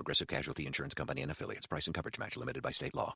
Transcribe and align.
Progressive 0.00 0.26
Casualty 0.26 0.64
Insurance 0.64 0.94
Company 0.94 1.20
and 1.20 1.30
affiliates. 1.30 1.66
Price 1.66 1.86
and 1.86 1.94
coverage 1.94 2.18
match 2.18 2.36
limited 2.36 2.62
by 2.62 2.70
state 2.70 2.94
law. 2.94 3.14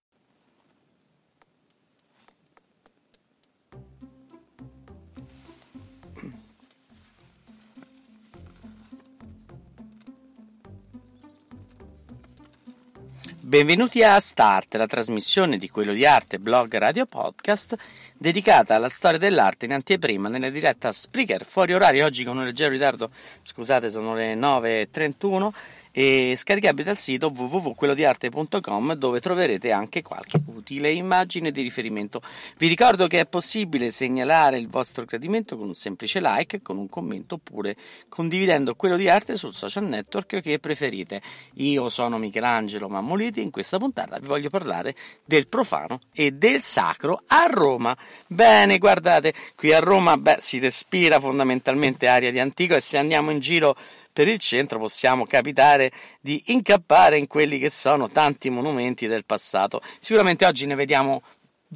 Benvenuti 13.40 14.02
a 14.02 14.18
Start, 14.20 14.74
la 14.74 14.86
trasmissione 14.86 15.58
di 15.58 15.70
quello 15.70 15.92
di 15.92 16.04
arte 16.04 16.38
blog 16.38 16.76
radio 16.76 17.06
podcast 17.06 17.76
dedicata 18.16 18.74
alla 18.74 18.88
storia 18.88 19.18
dell'arte 19.18 19.66
in 19.66 19.72
anteprima 19.72 20.28
nella 20.28 20.50
diretta 20.50 20.90
Spreaker 20.90 21.44
fuori 21.44 21.72
orario 21.72 22.04
oggi 22.04 22.24
con 22.24 22.38
un 22.38 22.44
leggero 22.44 22.70
ritardo, 22.70 23.10
scusate 23.42 23.90
sono 23.90 24.14
le 24.14 24.34
9.31 24.34 25.50
e 25.96 26.34
scaricabile 26.36 26.82
dal 26.82 26.98
sito 26.98 27.32
www.quellodiarte.com 27.32 28.94
dove 28.94 29.20
troverete 29.20 29.70
anche 29.70 30.02
qualche 30.02 30.40
utile 30.46 30.90
immagine 30.90 31.52
di 31.52 31.62
riferimento. 31.62 32.20
Vi 32.58 32.66
ricordo 32.66 33.06
che 33.06 33.20
è 33.20 33.26
possibile 33.26 33.92
segnalare 33.92 34.58
il 34.58 34.68
vostro 34.68 35.04
gradimento 35.04 35.56
con 35.56 35.68
un 35.68 35.74
semplice 35.74 36.18
like, 36.20 36.62
con 36.62 36.78
un 36.78 36.88
commento 36.88 37.36
oppure 37.36 37.76
condividendo 38.08 38.74
quello 38.74 38.96
di 38.96 39.08
arte 39.08 39.36
sul 39.36 39.54
social 39.54 39.84
network 39.84 40.40
che 40.40 40.58
preferite. 40.58 41.22
Io 41.54 41.88
sono 41.88 42.18
Michelangelo 42.18 42.88
Mammoliti 42.88 43.38
e 43.38 43.44
in 43.44 43.52
questa 43.52 43.78
puntata 43.78 44.18
vi 44.18 44.26
voglio 44.26 44.50
parlare 44.50 44.96
del 45.24 45.46
profano 45.46 46.00
e 46.12 46.32
del 46.32 46.62
sacro 46.62 47.22
a 47.28 47.46
Roma. 47.48 47.96
Bene, 48.26 48.78
guardate, 48.78 49.32
qui 49.54 49.72
a 49.72 49.78
Roma 49.78 50.16
beh, 50.16 50.38
si 50.40 50.58
respira 50.58 51.20
fondamentalmente 51.20 52.08
aria 52.08 52.32
di 52.32 52.40
antico 52.40 52.74
e 52.74 52.80
se 52.80 52.98
andiamo 52.98 53.30
in 53.30 53.38
giro 53.38 53.76
per 54.14 54.28
il 54.28 54.38
centro 54.38 54.78
possiamo 54.78 55.26
capitare 55.26 55.90
di 56.20 56.40
incappare 56.46 57.18
in 57.18 57.26
quelli 57.26 57.58
che 57.58 57.68
sono 57.68 58.08
tanti 58.08 58.48
monumenti 58.48 59.08
del 59.08 59.24
passato. 59.24 59.82
Sicuramente 59.98 60.46
oggi 60.46 60.66
ne 60.66 60.76
vediamo 60.76 61.20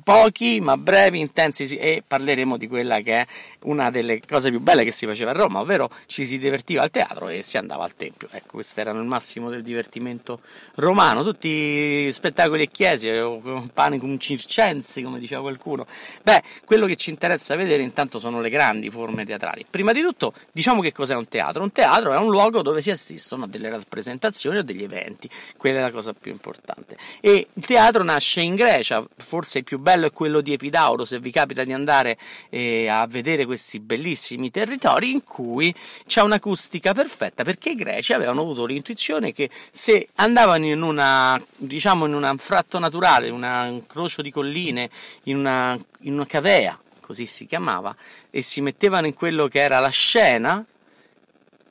pochi 0.03 0.61
ma 0.61 0.77
brevi, 0.77 1.19
intensi 1.19 1.77
e 1.77 2.03
parleremo 2.07 2.57
di 2.57 2.69
quella 2.69 3.01
che 3.01 3.21
è 3.21 3.27
una 3.63 3.91
delle 3.91 4.21
cose 4.27 4.51
più 4.51 4.61
belle 4.61 4.85
che 4.85 4.93
si 4.93 5.07
faceva 5.07 5.31
a 5.31 5.35
Roma, 5.35 5.61
ovvero 5.61 5.91
ci 6.07 6.25
si 6.25 6.39
divertiva 6.39 6.83
al 6.83 6.91
teatro 6.91 7.29
e 7.29 7.43
si 7.43 7.57
andava 7.57 7.85
al 7.85 7.97
tempio. 7.97 8.29
Ecco, 8.31 8.53
questo 8.53 8.81
era 8.81 8.91
il 8.91 8.99
massimo 8.99 9.51
del 9.51 9.63
divertimento 9.63 10.41
romano, 10.77 11.25
tutti 11.25 12.11
spettacoli 12.13 12.65
e 12.65 12.69
chiese, 12.69 13.21
o 13.21 13.69
panicum 13.73 14.19
circensi, 14.19 15.03
come 15.03 15.19
diceva 15.19 15.43
qualcuno. 15.43 15.87
Beh, 16.23 16.43
quello 16.65 16.87
che 16.87 16.97
ci 16.97 17.11
interessa 17.11 17.57
vedere 17.57 17.83
intanto 17.83 18.19
sono 18.19 18.41
le 18.41 18.51
grandi 18.51 18.91
forme 18.91 19.25
teatrali. 19.25 19.65
Prima 19.69 19.93
di 19.93 20.03
tutto, 20.03 20.33
diciamo 20.53 20.81
che 20.81 20.93
cos'è 20.93 21.15
un 21.15 21.29
teatro. 21.29 21.63
Un 21.63 21.73
teatro 21.73 22.13
è 22.13 22.17
un 22.17 22.31
luogo 22.31 22.63
dove 22.63 22.81
si 22.81 22.91
assistono 22.91 23.45
a 23.45 23.49
delle 23.49 23.69
rappresentazioni 23.69 24.59
o 24.59 24.63
degli 24.63 24.83
eventi, 24.83 25.29
quella 25.57 25.79
è 25.79 25.83
la 25.83 25.91
cosa 25.91 26.13
più 26.13 26.31
importante. 26.31 26.97
E 27.21 27.49
il 27.53 27.67
teatro 27.67 28.03
nasce 28.03 28.41
in 28.41 28.55
Grecia, 28.55 29.05
forse 29.17 29.59
il 29.59 29.65
più 29.65 29.78
bello 29.79 30.07
è 30.07 30.13
quello 30.13 30.41
di 30.41 30.53
Epidauro, 30.53 31.05
se 31.05 31.19
vi 31.19 31.31
capita 31.31 31.65
di 31.65 31.73
andare 31.73 32.19
eh, 32.51 32.89
a 32.89 33.07
vedere 33.07 33.47
questi 33.47 33.81
bellissimi 33.81 34.51
territori 34.51 35.11
in 35.11 35.25
cui 35.25 35.75
c'è 36.07 36.23
un'acustica 36.23 36.93
perfetta, 36.93 37.45
perché 37.45 37.71
i 37.71 37.75
greci 37.75 38.13
avevano 38.13 38.43
avuto 38.43 38.67
l'intuizione 38.67 39.33
che 39.33 39.49
se 39.71 40.09
andavano 40.17 40.67
in 40.67 40.83
una, 40.83 41.41
diciamo, 41.57 42.07
in 42.07 42.15
un 42.15 42.25
anfratto 42.25 42.79
naturale, 42.79 43.29
in 43.29 43.35
un 43.35 43.69
incrocio 43.71 44.23
di 44.23 44.31
colline, 44.31 44.91
in 45.25 45.39
una, 45.39 45.79
in 46.01 46.15
una 46.15 46.27
cavea, 46.27 46.79
così 47.01 47.27
si 47.27 47.47
chiamava, 47.47 47.95
e 48.31 48.43
si 48.43 48.61
mettevano 48.61 49.07
in 49.07 49.15
quello 49.15 49.49
che 49.49 49.61
era 49.61 49.79
la 49.79 49.89
scena, 49.89 50.65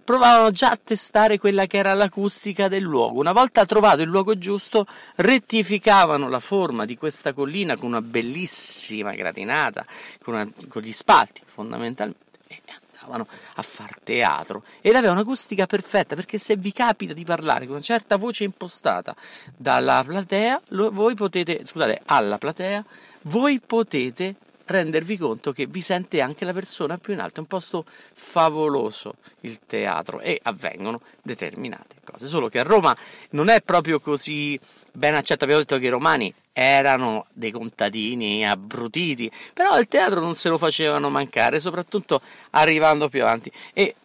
provavano 0.07 0.51
già 0.51 0.69
a 0.69 0.79
testare 0.81 1.37
quella 1.37 1.65
che 1.65 1.75
era 1.75 1.93
l'acustica 1.93 2.69
del 2.69 2.81
luogo. 2.81 3.19
Una 3.19 3.33
volta 3.33 3.65
trovato 3.65 4.03
il 4.03 4.07
luogo 4.07 4.37
giusto, 4.37 4.87
rettificavano 5.15 6.29
la 6.29 6.39
forma 6.39 6.85
di 6.85 6.95
questa 6.95 7.33
collina 7.33 7.75
con 7.75 7.89
una 7.89 8.01
bellissima 8.01 9.13
gratinata, 9.13 9.85
con, 10.23 10.35
una, 10.35 10.49
con 10.69 10.81
gli 10.81 10.93
spalti 10.93 11.41
fondamentalmente. 11.45 12.23
E 12.47 12.61
andavano 13.01 13.27
a 13.55 13.61
far 13.61 13.99
teatro 14.01 14.63
ed 14.79 14.95
aveva 14.95 15.11
un'acustica 15.11 15.65
perfetta 15.65 16.15
perché 16.15 16.37
se 16.37 16.55
vi 16.55 16.71
capita 16.71 17.11
di 17.11 17.25
parlare 17.25 17.65
con 17.65 17.75
una 17.75 17.83
certa 17.83 18.15
voce 18.15 18.45
impostata 18.45 19.13
dalla 19.57 20.01
platea, 20.05 20.61
voi 20.69 21.15
potete, 21.15 21.65
scusate, 21.65 22.03
alla 22.05 22.37
platea, 22.37 22.85
voi 23.23 23.59
potete 23.59 24.35
rendervi 24.67 25.17
conto 25.17 25.51
che 25.51 25.65
vi 25.65 25.81
sente 25.81 26.21
anche 26.21 26.45
la 26.45 26.53
persona 26.53 26.97
più 26.97 27.13
in 27.13 27.19
alto. 27.19 27.37
È 27.37 27.39
un 27.39 27.47
posto 27.47 27.85
favoloso 28.13 29.15
il 29.41 29.59
teatro 29.65 30.19
e 30.19 30.39
avvengono 30.43 31.01
determinate 31.21 31.95
cose. 32.03 32.27
Solo 32.27 32.49
che 32.49 32.59
a 32.59 32.63
Roma 32.63 32.95
non 33.31 33.49
è 33.49 33.61
proprio 33.61 33.99
così 33.99 34.59
ben 34.91 35.15
accetto. 35.15 35.45
Abbiamo 35.45 35.61
detto 35.61 35.77
che 35.77 35.85
i 35.85 35.89
romani 35.89 36.33
erano 36.53 37.27
dei 37.33 37.51
contadini 37.51 38.47
abbrutiti, 38.47 39.31
però 39.53 39.79
il 39.79 39.87
teatro 39.87 40.19
non 40.19 40.33
se 40.33 40.49
lo 40.49 40.57
facevano 40.57 41.09
mancare, 41.09 41.59
soprattutto 41.59 42.21
arrivando 42.51 43.09
più 43.09 43.21
avanti. 43.21 43.51
E 43.73 43.95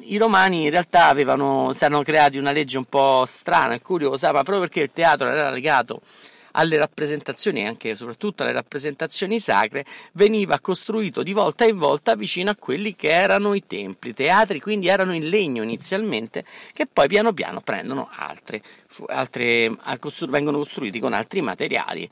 i 0.00 0.16
romani 0.16 0.64
in 0.64 0.70
realtà 0.70 1.06
avevano, 1.06 1.72
si 1.72 1.84
erano 1.84 2.02
creati 2.02 2.38
una 2.38 2.52
legge 2.52 2.78
un 2.78 2.84
po' 2.84 3.24
strana 3.26 3.74
e 3.74 3.82
curiosa, 3.82 4.32
ma 4.32 4.42
proprio 4.42 4.60
perché 4.60 4.82
il 4.82 4.90
teatro 4.92 5.28
era 5.28 5.50
legato 5.50 6.00
alle 6.56 6.78
rappresentazioni 6.78 7.66
anche 7.66 7.90
e 7.90 7.96
soprattutto 7.96 8.42
alle 8.42 8.52
rappresentazioni 8.52 9.38
sacre 9.38 9.84
veniva 10.12 10.58
costruito 10.58 11.22
di 11.22 11.32
volta 11.32 11.64
in 11.64 11.76
volta 11.76 12.14
vicino 12.14 12.50
a 12.50 12.56
quelli 12.56 12.96
che 12.96 13.08
erano 13.08 13.54
i 13.54 13.66
templi. 13.66 14.10
I 14.10 14.14
teatri 14.14 14.60
quindi 14.60 14.88
erano 14.88 15.14
in 15.14 15.28
legno 15.28 15.62
inizialmente, 15.62 16.44
che 16.72 16.86
poi 16.86 17.08
piano 17.08 17.32
piano 17.32 17.60
prendono 17.60 18.08
altre, 18.10 18.62
altre 19.08 19.76
vengono 20.28 20.58
costruiti 20.58 20.98
con 20.98 21.12
altri 21.12 21.40
materiali. 21.42 22.08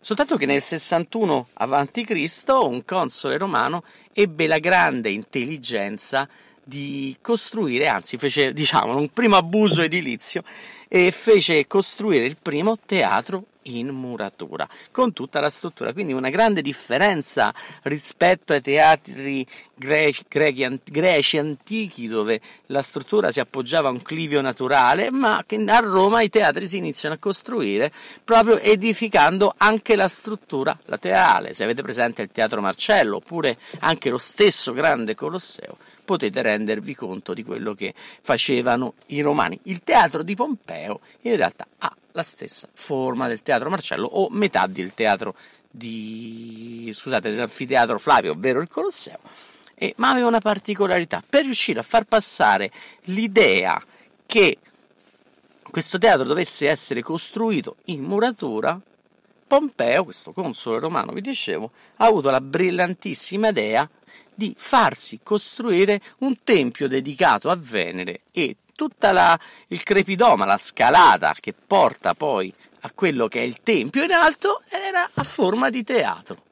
Soltanto 0.00 0.36
che 0.36 0.46
nel 0.46 0.62
61 0.62 1.48
a.C. 1.54 2.44
un 2.46 2.84
console 2.84 3.38
romano 3.38 3.82
ebbe 4.12 4.46
la 4.46 4.58
grande 4.58 5.10
intelligenza 5.10 6.28
di 6.62 7.16
costruire, 7.20 7.88
anzi 7.88 8.16
fece 8.16 8.52
diciamo 8.52 8.96
un 8.96 9.08
primo 9.12 9.36
abuso 9.36 9.82
edilizio 9.82 10.42
e 10.88 11.10
fece 11.10 11.66
costruire 11.66 12.24
il 12.24 12.36
primo 12.40 12.76
teatro 12.84 13.46
in 13.66 13.88
muratura 13.88 14.68
con 14.90 15.12
tutta 15.12 15.40
la 15.40 15.50
struttura. 15.50 15.92
Quindi 15.92 16.12
una 16.12 16.30
grande 16.30 16.62
differenza 16.62 17.54
rispetto 17.82 18.52
ai 18.52 18.62
teatri 18.62 19.46
greci, 19.76 20.24
greci, 20.26 20.80
greci 20.84 21.38
antichi 21.38 22.08
dove 22.08 22.40
la 22.66 22.80
struttura 22.80 23.30
si 23.30 23.40
appoggiava 23.40 23.88
a 23.88 23.92
un 23.92 24.00
clivio 24.00 24.40
naturale 24.40 25.10
ma 25.10 25.44
che 25.46 25.62
a 25.66 25.78
Roma 25.80 26.22
i 26.22 26.30
teatri 26.30 26.66
si 26.66 26.78
iniziano 26.78 27.14
a 27.14 27.18
costruire 27.18 27.92
proprio 28.24 28.58
edificando 28.58 29.52
anche 29.56 29.94
la 29.94 30.08
struttura 30.08 30.76
laterale 30.86 31.52
se 31.52 31.64
avete 31.64 31.82
presente 31.82 32.22
il 32.22 32.30
teatro 32.32 32.62
Marcello 32.62 33.16
oppure 33.16 33.58
anche 33.80 34.08
lo 34.08 34.18
stesso 34.18 34.72
grande 34.72 35.14
Colosseo 35.14 35.76
potete 36.06 36.40
rendervi 36.40 36.94
conto 36.94 37.34
di 37.34 37.44
quello 37.44 37.74
che 37.74 37.92
facevano 38.22 38.94
i 39.08 39.20
romani. 39.20 39.58
Il 39.64 39.82
teatro 39.82 40.22
di 40.22 40.34
Pompeo 40.34 41.00
in 41.22 41.36
realtà 41.36 41.66
ha 41.78 41.94
la 42.12 42.22
stessa 42.22 42.66
forma 42.72 43.28
del 43.28 43.42
teatro 43.42 43.68
Marcello 43.68 44.06
o 44.06 44.28
metà 44.30 44.66
del 44.66 44.94
teatro 44.94 45.34
di, 45.70 46.90
scusate, 46.94 47.30
dell'anfiteatro 47.30 47.98
Flavio, 47.98 48.32
ovvero 48.32 48.62
il 48.62 48.68
Colosseo, 48.68 49.18
e, 49.74 49.92
ma 49.98 50.10
aveva 50.10 50.28
una 50.28 50.40
particolarità. 50.40 51.22
Per 51.28 51.42
riuscire 51.42 51.80
a 51.80 51.82
far 51.82 52.04
passare 52.04 52.70
l'idea 53.04 53.82
che 54.24 54.56
questo 55.70 55.98
teatro 55.98 56.24
dovesse 56.24 56.68
essere 56.68 57.02
costruito 57.02 57.76
in 57.86 58.02
muratura, 58.02 58.80
Pompeo, 59.46 60.04
questo 60.04 60.32
console 60.32 60.80
romano 60.80 61.12
vi 61.12 61.20
dicevo, 61.20 61.70
ha 61.96 62.06
avuto 62.06 62.30
la 62.30 62.40
brillantissima 62.40 63.48
idea 63.48 63.88
di 64.36 64.54
farsi 64.56 65.20
costruire 65.22 66.00
un 66.18 66.44
tempio 66.44 66.86
dedicato 66.86 67.50
a 67.50 67.56
Venere 67.58 68.20
e 68.30 68.56
tutta 68.74 69.10
la, 69.10 69.38
il 69.68 69.82
crepidoma, 69.82 70.44
la 70.44 70.58
scalata 70.58 71.34
che 71.40 71.52
porta 71.52 72.14
poi 72.14 72.52
a 72.80 72.92
quello 72.94 73.26
che 73.26 73.40
è 73.40 73.42
il 73.42 73.62
tempio 73.62 74.04
in 74.04 74.12
alto 74.12 74.62
era 74.68 75.10
a 75.12 75.22
forma 75.24 75.70
di 75.70 75.82
teatro. 75.82 76.44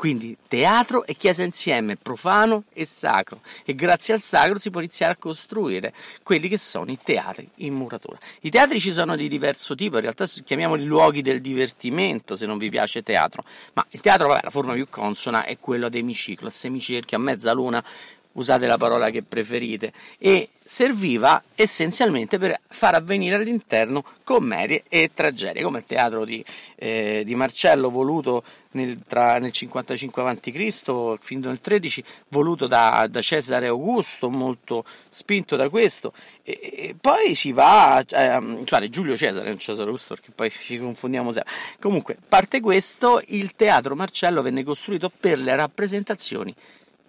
Quindi 0.00 0.34
teatro 0.48 1.04
e 1.04 1.14
chiesa 1.14 1.42
insieme, 1.42 1.94
profano 1.94 2.64
e 2.72 2.86
sacro. 2.86 3.42
E 3.66 3.74
grazie 3.74 4.14
al 4.14 4.22
sacro 4.22 4.58
si 4.58 4.70
può 4.70 4.80
iniziare 4.80 5.12
a 5.12 5.16
costruire 5.16 5.92
quelli 6.22 6.48
che 6.48 6.56
sono 6.56 6.90
i 6.90 6.96
teatri 6.96 7.46
in 7.56 7.74
muratura. 7.74 8.18
I 8.40 8.48
teatri 8.48 8.80
ci 8.80 8.92
sono 8.92 9.14
di 9.14 9.28
diverso 9.28 9.74
tipo, 9.74 9.96
in 9.96 10.00
realtà 10.00 10.24
chiamiamoli 10.24 10.86
luoghi 10.86 11.20
del 11.20 11.42
divertimento 11.42 12.34
se 12.34 12.46
non 12.46 12.56
vi 12.56 12.70
piace 12.70 13.02
teatro, 13.02 13.44
ma 13.74 13.84
il 13.90 14.00
teatro, 14.00 14.28
vabbè, 14.28 14.40
la 14.44 14.48
forma 14.48 14.72
più 14.72 14.86
consona 14.88 15.44
è 15.44 15.58
quella 15.58 15.90
d'emiciclo, 15.90 16.48
a 16.48 16.50
semicerchio, 16.50 17.18
a 17.18 17.20
mezzaluna, 17.20 17.84
usate 18.32 18.66
la 18.66 18.78
parola 18.78 19.10
che 19.10 19.22
preferite, 19.22 19.92
e 20.18 20.50
serviva 20.62 21.42
essenzialmente 21.56 22.38
per 22.38 22.60
far 22.68 22.94
avvenire 22.94 23.34
all'interno 23.34 24.04
commedie 24.22 24.84
e 24.88 25.10
tragedie, 25.12 25.62
come 25.62 25.78
il 25.78 25.84
teatro 25.84 26.24
di, 26.24 26.44
eh, 26.76 27.22
di 27.24 27.34
Marcello 27.34 27.90
voluto 27.90 28.44
nel, 28.72 29.00
tra, 29.04 29.38
nel 29.38 29.50
55 29.50 30.22
a.C., 30.22 31.18
fino 31.20 31.48
nel 31.48 31.60
13, 31.60 32.04
voluto 32.28 32.68
da, 32.68 33.08
da, 33.10 33.20
Cesare 33.20 33.66
Augusto, 33.66 34.30
molto 34.30 34.84
spinto 35.08 35.56
da 35.56 35.68
questo, 35.68 36.12
e, 36.44 36.60
e 36.62 36.96
poi 36.98 37.34
si 37.34 37.50
va, 37.50 38.04
eh, 38.08 38.64
cioè 38.64 38.88
Giulio 38.88 39.16
Cesare, 39.16 39.48
non 39.48 39.58
Cesare 39.58 39.86
Augusto 39.86 40.14
perché 40.14 40.30
poi 40.32 40.50
ci 40.50 40.78
confondiamo 40.78 41.32
sempre. 41.32 41.52
Comunque, 41.80 42.16
parte 42.28 42.60
questo, 42.60 43.20
il 43.26 43.56
teatro 43.56 43.96
Marcello 43.96 44.40
venne 44.40 44.62
costruito 44.62 45.10
per 45.10 45.38
le 45.38 45.56
rappresentazioni 45.56 46.54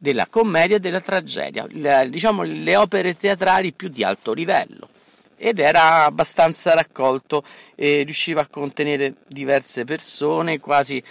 della 0.02 0.26
commedia 0.28 0.78
e 0.78 0.80
della 0.80 1.00
tragedia, 1.00 1.64
le, 1.70 2.08
diciamo 2.10 2.42
le 2.42 2.76
opere 2.76 3.16
teatrali 3.16 3.72
più 3.72 3.88
di 3.88 4.04
alto 4.04 4.34
livello. 4.34 4.90
Ed 5.38 5.60
era 5.60 6.06
abbastanza 6.06 6.74
raccolto, 6.74 7.44
e 7.76 8.02
riusciva 8.02 8.42
a 8.42 8.48
contenere 8.48 9.14
diverse 9.28 9.86
persone, 9.86 10.60
quasi 10.60 11.02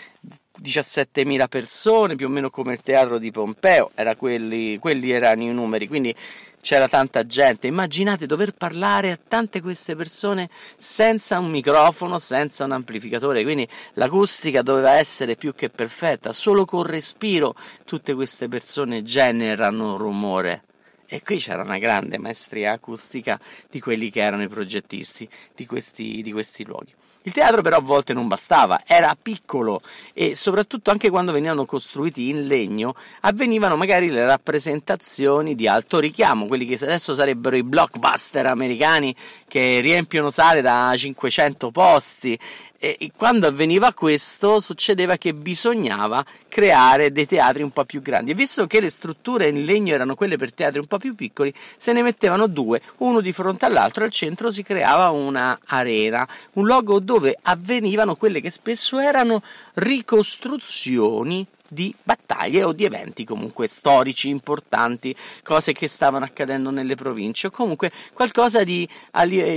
17.000 0.61 1.47
persone, 1.49 2.17
più 2.17 2.27
o 2.27 2.31
meno 2.31 2.51
come 2.51 2.73
il 2.73 2.81
teatro 2.81 3.19
di 3.19 3.31
Pompeo, 3.31 3.93
era 3.95 4.17
quelli, 4.17 4.77
quelli 4.79 5.13
erano 5.13 5.43
i 5.45 5.53
numeri, 5.53 5.87
quindi 5.87 6.13
c'era 6.61 6.89
tanta 6.89 7.27
gente. 7.27 7.67
Immaginate 7.67 8.27
dover 8.27 8.53
parlare 8.53 9.11
a 9.11 9.19
tante 9.19 9.61
queste 9.61 9.97
persone 9.97 10.49
senza 10.77 11.39
un 11.39 11.51
microfono, 11.51 12.19
senza 12.19 12.65
un 12.65 12.73
amplificatore, 12.73 13.43
quindi 13.43 13.69
l'acustica 13.95 14.63
doveva 14.63 14.93
essere 14.93 15.37
più 15.37 15.55
che 15.55 15.71
perfetta, 15.71 16.33
solo 16.33 16.65
col 16.65 16.87
respiro 16.87 17.55
tutte 17.85 18.15
queste 18.15 18.49
persone 18.49 19.03
generano 19.03 19.97
rumore. 19.97 20.65
E 21.07 21.23
qui 21.23 21.39
c'era 21.39 21.63
una 21.63 21.79
grande 21.79 22.19
maestria 22.19 22.73
acustica 22.73 23.41
di 23.69 23.81
quelli 23.81 24.11
che 24.11 24.21
erano 24.21 24.45
i 24.45 24.49
progettisti 24.49 25.29
di 25.57 25.67
questi, 25.67 26.23
di 26.23 26.31
questi 26.31 26.65
luoghi. 26.65 26.95
Il 27.23 27.33
teatro 27.33 27.61
però 27.61 27.77
a 27.77 27.81
volte 27.81 28.15
non 28.15 28.29
bastava, 28.29 28.81
era 28.87 29.15
piccolo 29.21 29.83
e 30.15 30.35
soprattutto 30.35 30.91
anche 30.91 31.11
quando 31.11 31.33
venivano 31.33 31.67
costruiti 31.67 32.31
in 32.31 32.47
legno 32.47 32.95
avvenivano 33.21 33.77
magari 33.77 34.09
le 34.09 34.25
rappresentazioni 34.25 35.55
di 35.55 35.69
alto 35.69 35.99
richiamo, 35.99 36.47
quelli 36.47 36.65
che 36.65 36.83
adesso 36.83 37.13
sarebbero 37.13 37.57
i 37.57 37.63
blockbuster 37.63 38.47
americani 38.47 39.15
che 39.47 39.81
riempiono 39.81 40.31
sale 40.31 40.63
da 40.63 40.95
500 40.97 41.71
posti 41.71 42.39
e 42.83 43.13
quando 43.15 43.47
avveniva 43.47 43.93
questo 43.93 44.59
succedeva 44.59 45.19
che 45.19 45.35
bisognava 45.35 46.25
creare 46.49 47.13
dei 47.13 47.27
teatri 47.27 47.63
un 47.63 47.73
po' 47.73 47.85
più 47.85 48.01
grandi. 48.01 48.31
E 48.31 48.35
visto 48.35 48.67
che 48.67 48.81
le 48.81 48.89
strutture 48.89 49.49
in 49.49 49.65
legno 49.67 49.93
erano 49.93 50.15
quelle 50.15 50.39
per 50.39 50.55
teatri 50.55 50.79
un 50.79 50.87
po' 50.87 50.97
più 50.97 51.15
piccoli 51.15 51.53
se 51.77 51.93
ne 51.93 52.03
mettevano 52.03 52.47
due 52.47 52.81
uno 52.99 53.21
di 53.21 53.33
fronte 53.33 53.67
all'altro 53.67 54.03
e 54.03 54.07
al 54.07 54.13
centro 54.13 54.51
si 54.51 54.63
creava 54.63 55.11
una 55.11 55.59
arena 55.67 56.27
un 56.55 56.65
luogo 56.65 57.01
dove 57.01 57.37
avvenivano 57.43 58.15
quelle 58.15 58.41
che 58.41 58.51
spesso 58.51 58.99
erano 58.99 59.43
ricostruzioni 59.75 61.47
di 61.73 61.95
battaglie 62.03 62.65
o 62.65 62.73
di 62.73 62.85
eventi 62.85 63.25
comunque 63.25 63.69
storici 63.69 64.29
importanti, 64.29 65.15
cose 65.45 65.73
che 65.73 65.87
stavano 65.87 66.25
accadendo 66.25 66.71
nelle 66.71 66.97
province. 66.97 67.47
O 67.47 67.51
comunque 67.51 67.93
qualcosa 68.13 68.65
di, 68.65 68.89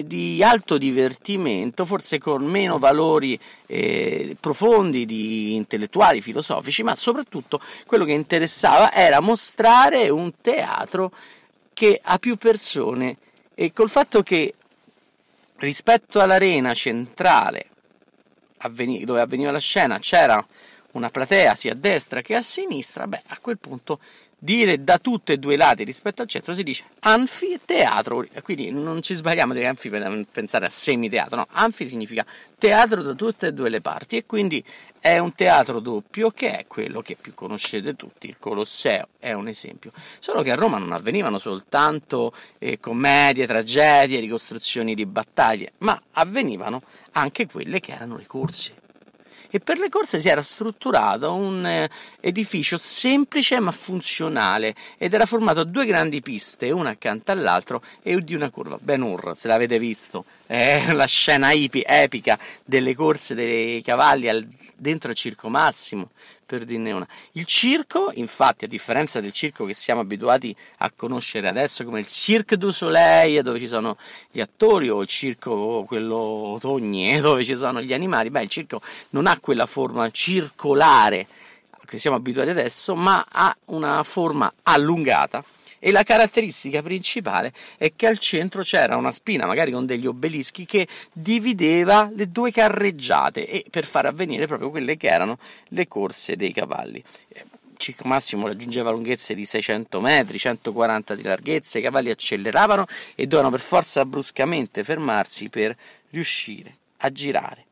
di 0.06 0.44
alto 0.44 0.78
divertimento, 0.78 1.86
forse 1.86 2.20
con 2.20 2.44
meno 2.46 2.78
valori 2.78 3.38
eh, 3.66 4.38
profondi, 4.40 5.06
di 5.08 5.56
intellettuali, 5.56 6.22
filosofici, 6.22 6.84
ma 6.84 6.96
soprattutto 6.96 7.60
quello 7.88 8.06
che 8.06 8.12
interessava 8.12 8.94
era 8.94 9.20
mostrare 9.20 10.10
un 10.10 10.34
teatro 10.40 11.12
che 11.74 12.00
ha 12.02 12.20
più 12.20 12.36
persone. 12.36 13.18
E 13.56 13.74
col 13.74 13.90
fatto 13.90 14.22
che 14.22 14.54
rispetto 15.58 16.20
all'arena 16.20 16.74
centrale 16.74 17.68
dove 19.04 19.20
avveniva 19.20 19.52
la 19.52 19.60
scena 19.60 20.00
c'era 20.00 20.46
una 20.94 21.10
platea 21.10 21.56
sia 21.56 21.74
a 21.74 21.76
destra 21.76 22.22
che 22.22 22.36
a 22.36 22.42
sinistra, 22.42 23.08
beh, 23.08 23.24
a 23.28 23.38
quel 23.40 23.58
punto 23.58 24.00
dire 24.44 24.84
da 24.84 24.98
tutti 24.98 25.32
e 25.32 25.38
due 25.38 25.54
i 25.54 25.58
lati 25.58 25.86
rispetto 25.86 26.22
al 26.22 26.28
centro 26.28 26.54
si 26.54 26.64
dice 26.64 26.84
anfiteatro, 27.00 28.26
quindi 28.42 28.72
non 28.72 29.02
ci 29.02 29.16
sbagliamo 29.16 29.54
di 29.54 29.64
anfi 29.64 29.90
per 29.90 30.26
pensare 30.30 30.66
a 30.66 30.70
semiteatro, 30.70 31.38
no, 31.38 31.48
anfi 31.50 31.88
significa 31.88 32.26
teatro 32.58 33.02
da 33.02 33.14
tutte 33.14 33.48
e 33.48 33.54
due 33.54 33.70
le 33.70 33.80
parti 33.80 34.18
e 34.18 34.26
quindi 34.26 34.62
è 35.00 35.18
un 35.18 35.34
teatro 35.34 35.80
doppio 35.80 36.32
che 36.32 36.60
è 36.60 36.66
quello 36.68 37.02
che 37.02 37.16
più 37.16 37.34
conoscete 37.34 37.96
tutti, 37.96 38.28
il 38.28 38.38
Colosseo 38.38 39.08
è 39.18 39.32
un 39.32 39.48
esempio, 39.48 39.94
solo 40.20 40.42
che 40.42 40.52
a 40.52 40.56
Roma 40.56 40.78
non 40.78 40.92
avvenivano 40.92 41.38
soltanto 41.38 42.34
eh, 42.58 42.82
commedie, 42.82 43.48
tragedie, 43.48 44.20
ricostruzioni 44.20 44.94
di 44.94 45.06
battaglie, 45.06 45.72
ma 45.80 45.98
avvenivano 46.12 46.82
anche 47.14 47.48
quelle 47.48 47.80
che 47.80 47.94
erano 47.94 48.18
le 48.18 48.28
corse 48.28 48.82
e 49.56 49.60
per 49.60 49.78
le 49.78 49.88
corse 49.88 50.20
si 50.20 50.30
era 50.30 50.42
strutturato 50.42 51.32
un 51.32 51.64
eh, 51.64 51.88
edificio 52.20 52.80
semplice 52.80 53.60
ma 53.60 53.72
funzionale 53.72 54.74
ed 54.98 55.14
era 55.14 55.28
formato 55.28 55.64
da 55.64 55.70
due 55.70 55.86
grandi 55.86 56.22
piste, 56.22 56.72
una 56.72 56.90
accanto 56.90 57.32
all'altro 57.32 57.84
e 58.02 58.20
di 58.24 58.34
una 58.34 58.50
curva. 58.50 58.80
Ben 58.82 59.04
Hur, 59.04 59.34
se 59.36 59.48
l'avete 59.48 59.78
visto, 59.78 60.26
è 60.54 60.94
la 60.94 61.08
scena 61.08 61.52
ipi, 61.52 61.82
epica 61.84 62.38
delle 62.64 62.94
corse 62.94 63.34
dei 63.34 63.82
cavalli 63.82 64.30
al, 64.30 64.48
dentro 64.76 65.10
il 65.10 65.16
Circo 65.16 65.50
Massimo, 65.50 66.12
per 66.46 66.64
dirne 66.64 66.92
una. 66.92 67.08
Il 67.32 67.46
circo, 67.46 68.12
infatti, 68.14 68.66
a 68.66 68.68
differenza 68.68 69.20
del 69.20 69.32
circo 69.32 69.66
che 69.66 69.74
siamo 69.74 70.02
abituati 70.02 70.56
a 70.78 70.92
conoscere 70.96 71.50
adesso 71.50 71.84
come 71.84 72.02
il 72.02 72.06
Cirque 72.06 72.58
du 72.58 72.70
Soleil, 72.70 73.42
dove 73.42 73.58
ci 73.58 73.66
sono 73.66 73.98
gli 74.30 74.42
attori, 74.42 74.90
o 74.90 75.02
il 75.02 75.08
circo, 75.08 75.86
quello 75.88 76.56
Togni, 76.62 77.18
dove 77.20 77.44
ci 77.44 77.56
sono 77.56 77.82
gli 77.82 77.92
animali, 77.92 78.30
beh, 78.30 78.44
il 78.44 78.50
circo 78.50 78.80
non 79.10 79.26
ha 79.26 79.40
quella 79.40 79.66
forma 79.66 80.12
circolare 80.12 81.26
che 81.84 81.98
siamo 81.98 82.16
abituati 82.16 82.52
adesso, 82.52 82.94
ma 82.94 83.26
ha 83.28 83.56
una 83.66 84.04
forma 84.04 84.54
allungata 84.62 85.44
e 85.86 85.92
la 85.92 86.04
caratteristica 86.04 86.82
principale 86.82 87.52
è 87.78 87.92
che 87.94 88.08
al 88.08 88.18
centro 88.18 88.62
c'era 88.62 88.96
una 88.96 89.12
spina, 89.12 89.46
magari 89.46 89.72
con 89.72 89.86
degli 89.86 90.06
obelischi, 90.06 90.66
che 90.66 90.88
divideva 91.12 92.10
le 92.16 92.32
due 92.32 92.52
carreggiate 92.52 93.46
e 93.46 93.66
per 93.70 93.84
far 93.84 94.06
avvenire 94.06 94.48
proprio 94.48 94.70
quelle 94.70 94.96
che 94.96 95.08
erano 95.08 95.38
le 95.70 95.86
corse 95.90 96.38
dei 96.38 96.54
cavalli. 96.54 97.04
Il 97.36 97.46
Circo 97.76 98.08
Massimo 98.08 98.48
raggiungeva 98.48 98.92
lunghezze 98.92 99.34
di 99.34 99.44
600 99.44 100.00
metri, 100.00 100.40
140 100.40 101.16
di 101.16 101.24
larghezza, 101.24 101.80
i 101.80 101.82
cavalli 101.82 102.12
acceleravano 102.12 102.86
e 103.14 103.28
dovevano 103.28 103.52
per 103.52 103.60
forza 103.60 104.06
bruscamente 104.06 104.86
fermarsi 104.86 105.50
per 105.50 105.76
riuscire 106.12 106.78
a 107.00 107.12
girare 107.12 107.66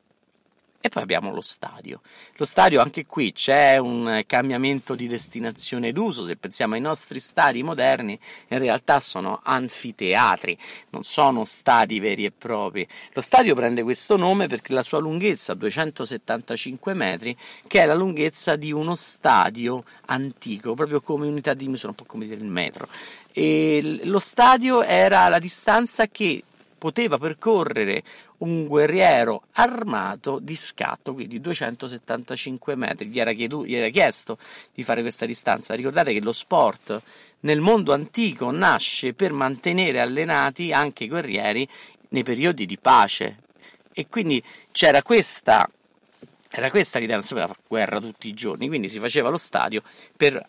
e 0.81 0.89
poi 0.89 1.03
abbiamo 1.03 1.31
lo 1.31 1.41
stadio. 1.41 2.01
Lo 2.35 2.45
stadio 2.45 2.81
anche 2.81 3.05
qui 3.05 3.31
c'è 3.31 3.77
un 3.77 4.23
cambiamento 4.25 4.95
di 4.95 5.07
destinazione 5.07 5.91
d'uso, 5.91 6.25
se 6.25 6.35
pensiamo 6.35 6.73
ai 6.73 6.81
nostri 6.81 7.19
stadi 7.19 7.61
moderni, 7.61 8.19
in 8.47 8.57
realtà 8.57 8.99
sono 8.99 9.39
anfiteatri, 9.43 10.57
non 10.89 11.03
sono 11.03 11.45
stadi 11.45 11.99
veri 11.99 12.25
e 12.25 12.31
propri. 12.31 12.85
Lo 13.13 13.21
stadio 13.21 13.53
prende 13.53 13.83
questo 13.83 14.17
nome 14.17 14.47
perché 14.47 14.73
la 14.73 14.81
sua 14.81 14.99
lunghezza, 14.99 15.53
275 15.53 16.93
metri, 16.95 17.37
che 17.67 17.81
è 17.81 17.85
la 17.85 17.93
lunghezza 17.93 18.55
di 18.55 18.71
uno 18.71 18.95
stadio 18.95 19.83
antico, 20.07 20.73
proprio 20.73 21.01
come 21.01 21.27
unità 21.27 21.53
di 21.53 21.67
misura, 21.67 21.89
un 21.89 21.95
po' 21.95 22.05
come 22.05 22.25
il 22.25 22.43
metro. 22.43 22.87
E 23.31 23.99
lo 24.03 24.19
stadio 24.19 24.81
era 24.81 25.27
la 25.29 25.39
distanza 25.39 26.07
che 26.07 26.43
poteva 26.81 27.19
percorrere 27.19 28.01
un 28.41 28.67
guerriero 28.67 29.43
armato 29.53 30.39
di 30.39 30.55
scatto, 30.55 31.13
quindi 31.13 31.39
275 31.41 32.75
metri. 32.75 33.07
Gli 33.07 33.19
era, 33.19 33.33
chiedu- 33.33 33.65
gli 33.65 33.75
era 33.75 33.89
chiesto 33.89 34.37
di 34.73 34.83
fare 34.83 35.01
questa 35.01 35.25
distanza. 35.25 35.73
Ricordate 35.75 36.13
che 36.13 36.21
lo 36.21 36.31
sport 36.31 37.01
nel 37.41 37.59
mondo 37.59 37.93
antico 37.93 38.51
nasce 38.51 39.13
per 39.13 39.31
mantenere 39.31 39.99
allenati 39.99 40.71
anche 40.73 41.05
i 41.05 41.07
guerrieri 41.07 41.67
nei 42.09 42.23
periodi 42.23 42.65
di 42.65 42.77
pace. 42.77 43.37
E 43.93 44.07
quindi 44.07 44.41
c'era 44.71 45.01
questa, 45.01 45.69
era 46.49 46.69
questa 46.69 46.99
l'idea, 46.99 47.15
non 47.15 47.23
si 47.23 47.33
poteva 47.33 47.53
fare 47.53 47.65
guerra 47.67 47.99
tutti 47.99 48.27
i 48.27 48.33
giorni, 48.33 48.67
quindi 48.67 48.89
si 48.89 48.99
faceva 48.99 49.29
lo 49.29 49.37
stadio 49.37 49.83
per 50.15 50.47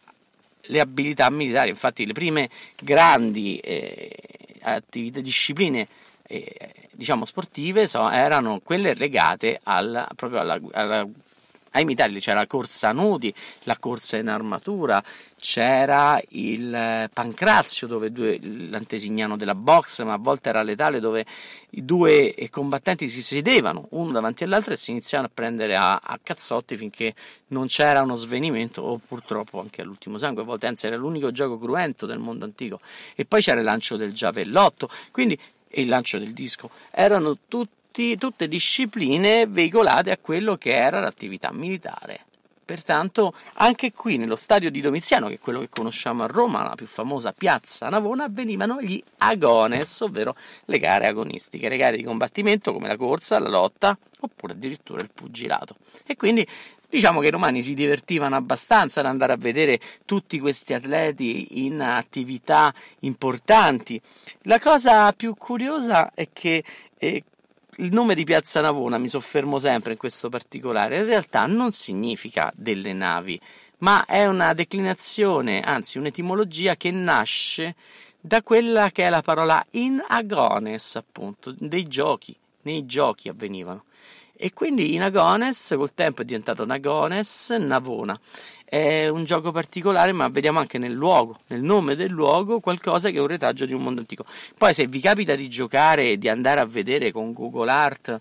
le 0.66 0.80
abilità 0.80 1.28
militari. 1.30 1.70
Infatti, 1.70 2.06
le 2.06 2.12
prime 2.12 2.48
grandi 2.80 3.58
eh, 3.58 4.10
attività, 4.62 5.20
discipline 5.20 5.88
eh, 6.32 6.88
diciamo 6.92 7.26
sportive 7.26 7.86
so, 7.86 8.08
erano 8.08 8.60
quelle 8.64 8.94
legate 8.94 9.60
alla, 9.64 10.08
proprio 10.16 10.40
alla, 10.40 10.58
alla, 10.72 11.06
a 11.72 11.80
imitarli. 11.80 12.20
C'era 12.20 12.40
la 12.40 12.46
corsa 12.46 12.92
nudi, 12.92 13.34
la 13.64 13.76
corsa 13.78 14.16
in 14.16 14.28
armatura, 14.28 15.02
c'era 15.38 16.20
il 16.30 17.10
pancrazio, 17.12 17.86
dove 17.86 18.12
due, 18.12 18.38
l'antesignano 18.40 19.36
della 19.36 19.54
box, 19.54 20.02
ma 20.04 20.14
a 20.14 20.18
volte 20.18 20.48
era 20.48 20.62
letale, 20.62 21.00
dove 21.00 21.26
i 21.70 21.84
due 21.84 22.34
combattenti 22.50 23.08
si 23.08 23.22
sedevano 23.22 23.86
uno 23.90 24.12
davanti 24.12 24.44
all'altro 24.44 24.72
e 24.72 24.76
si 24.76 24.90
iniziavano 24.92 25.28
a 25.28 25.34
prendere 25.34 25.76
a, 25.76 26.00
a 26.02 26.18
cazzotti 26.22 26.76
finché 26.76 27.14
non 27.48 27.66
c'era 27.66 28.00
uno 28.00 28.14
svenimento, 28.14 28.80
o 28.80 29.00
purtroppo 29.06 29.60
anche 29.60 29.82
all'ultimo 29.82 30.16
sangue. 30.16 30.42
A 30.42 30.44
volte, 30.46 30.66
anzi, 30.66 30.86
era 30.86 30.96
l'unico 30.96 31.30
gioco 31.30 31.58
cruento 31.58 32.06
del 32.06 32.18
mondo 32.18 32.46
antico. 32.46 32.80
E 33.14 33.24
poi 33.24 33.42
c'era 33.42 33.60
il 33.60 33.66
lancio 33.66 33.96
del 33.96 34.12
giavellotto, 34.12 34.88
quindi 35.10 35.38
e 35.72 35.80
il 35.80 35.88
lancio 35.88 36.18
del 36.18 36.32
disco. 36.32 36.70
Erano 36.90 37.38
tutti 37.48 38.16
tutte 38.16 38.48
discipline 38.48 39.46
veicolate 39.46 40.10
a 40.10 40.18
quello 40.18 40.56
che 40.56 40.74
era 40.74 41.00
l'attività 41.00 41.52
militare. 41.52 42.26
Pertanto, 42.64 43.34
anche 43.54 43.92
qui 43.92 44.16
nello 44.16 44.36
stadio 44.36 44.70
di 44.70 44.80
Domiziano, 44.80 45.28
che 45.28 45.34
è 45.34 45.38
quello 45.38 45.60
che 45.60 45.68
conosciamo 45.68 46.22
a 46.22 46.26
Roma, 46.26 46.62
la 46.62 46.74
più 46.74 46.86
famosa 46.86 47.32
piazza 47.32 47.88
Navona, 47.88 48.24
avvenivano 48.24 48.80
gli 48.80 49.02
agones, 49.18 50.00
ovvero 50.00 50.34
le 50.66 50.78
gare 50.78 51.06
agonistiche, 51.06 51.68
le 51.68 51.76
gare 51.76 51.96
di 51.96 52.04
combattimento 52.04 52.72
come 52.72 52.88
la 52.88 52.96
corsa, 52.96 53.38
la 53.38 53.48
lotta 53.48 53.98
oppure 54.20 54.52
addirittura 54.52 55.02
il 55.02 55.10
pugilato. 55.12 55.76
E 56.06 56.16
quindi 56.16 56.46
diciamo 56.92 57.20
che 57.20 57.28
i 57.28 57.30
romani 57.30 57.62
si 57.62 57.72
divertivano 57.72 58.36
abbastanza 58.36 59.00
ad 59.00 59.06
andare 59.06 59.32
a 59.32 59.36
vedere 59.36 59.80
tutti 60.04 60.38
questi 60.38 60.74
atleti 60.74 61.64
in 61.64 61.80
attività 61.80 62.72
importanti. 63.00 63.98
La 64.42 64.58
cosa 64.58 65.10
più 65.12 65.34
curiosa 65.34 66.12
è 66.12 66.28
che 66.34 66.62
eh, 66.98 67.24
il 67.76 67.92
nome 67.92 68.14
di 68.14 68.24
Piazza 68.24 68.60
Navona, 68.60 68.98
mi 68.98 69.08
soffermo 69.08 69.56
sempre 69.56 69.92
in 69.92 69.98
questo 69.98 70.28
particolare, 70.28 70.98
in 70.98 71.06
realtà 71.06 71.46
non 71.46 71.72
significa 71.72 72.52
delle 72.54 72.92
navi, 72.92 73.40
ma 73.78 74.04
è 74.04 74.26
una 74.26 74.52
declinazione, 74.52 75.62
anzi 75.62 75.96
un'etimologia 75.96 76.76
che 76.76 76.90
nasce 76.90 77.74
da 78.20 78.42
quella 78.42 78.90
che 78.90 79.04
è 79.04 79.08
la 79.08 79.22
parola 79.22 79.64
in 79.70 80.04
agones, 80.06 80.96
appunto, 80.96 81.54
dei 81.58 81.88
giochi, 81.88 82.36
nei 82.62 82.84
giochi 82.84 83.30
avvenivano. 83.30 83.84
E 84.34 84.52
quindi 84.52 84.94
in 84.94 85.02
agones 85.02 85.74
col 85.76 85.94
tempo 85.94 86.22
è 86.22 86.24
diventato 86.24 86.64
nagones, 86.64 87.50
navona 87.50 88.18
è 88.72 89.06
un 89.06 89.24
gioco 89.24 89.52
particolare, 89.52 90.12
ma 90.12 90.28
vediamo 90.28 90.58
anche 90.58 90.78
nel 90.78 90.94
luogo, 90.94 91.40
nel 91.48 91.60
nome 91.60 91.94
del 91.94 92.10
luogo, 92.10 92.58
qualcosa 92.58 93.10
che 93.10 93.18
è 93.18 93.20
un 93.20 93.26
retaggio 93.26 93.66
di 93.66 93.74
un 93.74 93.82
mondo 93.82 94.00
antico. 94.00 94.24
Poi, 94.56 94.72
se 94.72 94.86
vi 94.86 94.98
capita 94.98 95.34
di 95.34 95.50
giocare 95.50 96.12
e 96.12 96.16
di 96.16 96.30
andare 96.30 96.58
a 96.58 96.64
vedere 96.64 97.12
con 97.12 97.34
Google 97.34 97.70
Art 97.70 98.18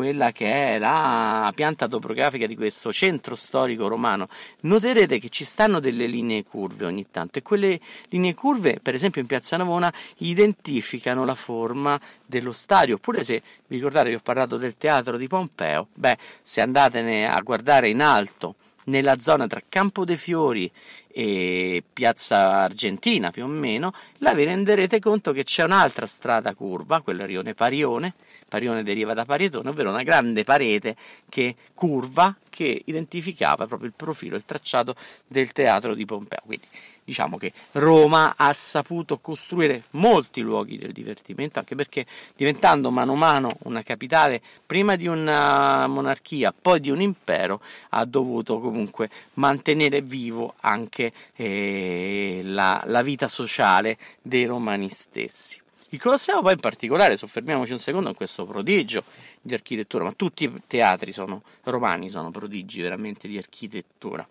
quella 0.00 0.32
che 0.32 0.76
è 0.76 0.78
la 0.78 1.52
pianta 1.54 1.86
topografica 1.86 2.46
di 2.46 2.56
questo 2.56 2.90
centro 2.90 3.34
storico 3.34 3.86
romano, 3.86 4.28
noterete 4.60 5.18
che 5.18 5.28
ci 5.28 5.44
stanno 5.44 5.78
delle 5.78 6.06
linee 6.06 6.42
curve 6.42 6.86
ogni 6.86 7.10
tanto 7.10 7.38
e 7.38 7.42
quelle 7.42 7.78
linee 8.08 8.32
curve, 8.32 8.80
per 8.80 8.94
esempio 8.94 9.20
in 9.20 9.26
Piazza 9.26 9.58
Navona, 9.58 9.92
identificano 10.18 11.26
la 11.26 11.34
forma 11.34 12.00
dello 12.24 12.52
stadio. 12.52 12.94
Oppure 12.94 13.24
se 13.24 13.42
vi 13.66 13.76
ricordate 13.76 14.08
che 14.08 14.16
ho 14.16 14.20
parlato 14.22 14.56
del 14.56 14.78
teatro 14.78 15.18
di 15.18 15.26
Pompeo, 15.26 15.88
beh, 15.92 16.16
se 16.40 16.62
andatene 16.62 17.28
a 17.28 17.38
guardare 17.42 17.90
in 17.90 18.00
alto 18.00 18.54
nella 18.90 19.20
zona 19.20 19.46
tra 19.46 19.62
Campo 19.66 20.04
dei 20.04 20.16
Fiori 20.16 20.70
e 21.12 21.82
Piazza 21.92 22.62
Argentina 22.62 23.30
più 23.30 23.44
o 23.44 23.46
meno, 23.46 23.92
la 24.18 24.34
vi 24.34 24.44
renderete 24.44 25.00
conto 25.00 25.32
che 25.32 25.44
c'è 25.44 25.64
un'altra 25.64 26.06
strada 26.06 26.54
curva, 26.54 27.00
quella 27.00 27.24
Rione 27.24 27.54
Parione, 27.54 28.14
Parione 28.48 28.82
deriva 28.82 29.14
da 29.14 29.24
Parietone, 29.24 29.70
ovvero 29.70 29.90
una 29.90 30.02
grande 30.02 30.44
parete 30.44 30.96
che 31.28 31.54
curva 31.72 32.36
che 32.48 32.82
identificava 32.84 33.66
proprio 33.66 33.88
il 33.88 33.94
profilo, 33.96 34.36
il 34.36 34.44
tracciato 34.44 34.94
del 35.26 35.52
teatro 35.52 35.94
di 35.94 36.04
Pompeo. 36.04 36.42
Quindi 36.44 36.66
diciamo 37.10 37.38
che 37.38 37.52
Roma 37.72 38.34
ha 38.36 38.52
saputo 38.52 39.18
costruire 39.18 39.82
molti 39.90 40.42
luoghi 40.42 40.78
del 40.78 40.92
divertimento, 40.92 41.58
anche 41.58 41.74
perché 41.74 42.06
diventando 42.36 42.92
mano 42.92 43.14
a 43.14 43.16
mano 43.16 43.48
una 43.64 43.82
capitale, 43.82 44.40
prima 44.64 44.94
di 44.94 45.08
una 45.08 45.88
monarchia, 45.88 46.52
poi 46.52 46.78
di 46.78 46.88
un 46.88 47.00
impero, 47.00 47.60
ha 47.90 48.04
dovuto 48.04 48.60
comunque 48.60 49.10
mantenere 49.34 50.02
vivo 50.02 50.54
anche 50.60 51.12
eh, 51.34 52.42
la, 52.44 52.80
la 52.86 53.02
vita 53.02 53.26
sociale 53.26 53.98
dei 54.22 54.44
romani 54.44 54.88
stessi. 54.88 55.60
Il 55.88 56.00
Colosseo 56.00 56.42
poi 56.42 56.52
in 56.52 56.60
particolare, 56.60 57.16
soffermiamoci 57.16 57.72
un 57.72 57.80
secondo 57.80 58.08
in 58.08 58.14
questo 58.14 58.44
prodigio 58.46 59.02
di 59.42 59.52
architettura, 59.52 60.04
ma 60.04 60.12
tutti 60.12 60.44
i 60.44 60.62
teatri 60.68 61.10
sono, 61.10 61.42
romani 61.64 62.08
sono 62.08 62.30
prodigi 62.30 62.80
veramente 62.80 63.26
di 63.26 63.36
architettura. 63.36 64.24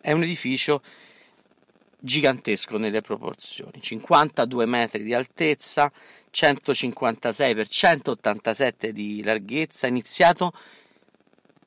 È 0.00 0.10
un 0.10 0.24
edificio 0.24 0.82
gigantesco 2.06 2.78
nelle 2.78 3.02
proporzioni, 3.02 3.82
52 3.82 4.64
metri 4.64 5.02
di 5.02 5.12
altezza, 5.12 5.92
156 6.30 7.54
per 7.54 7.68
187 7.68 8.92
di 8.92 9.22
larghezza, 9.22 9.86
iniziato 9.88 10.52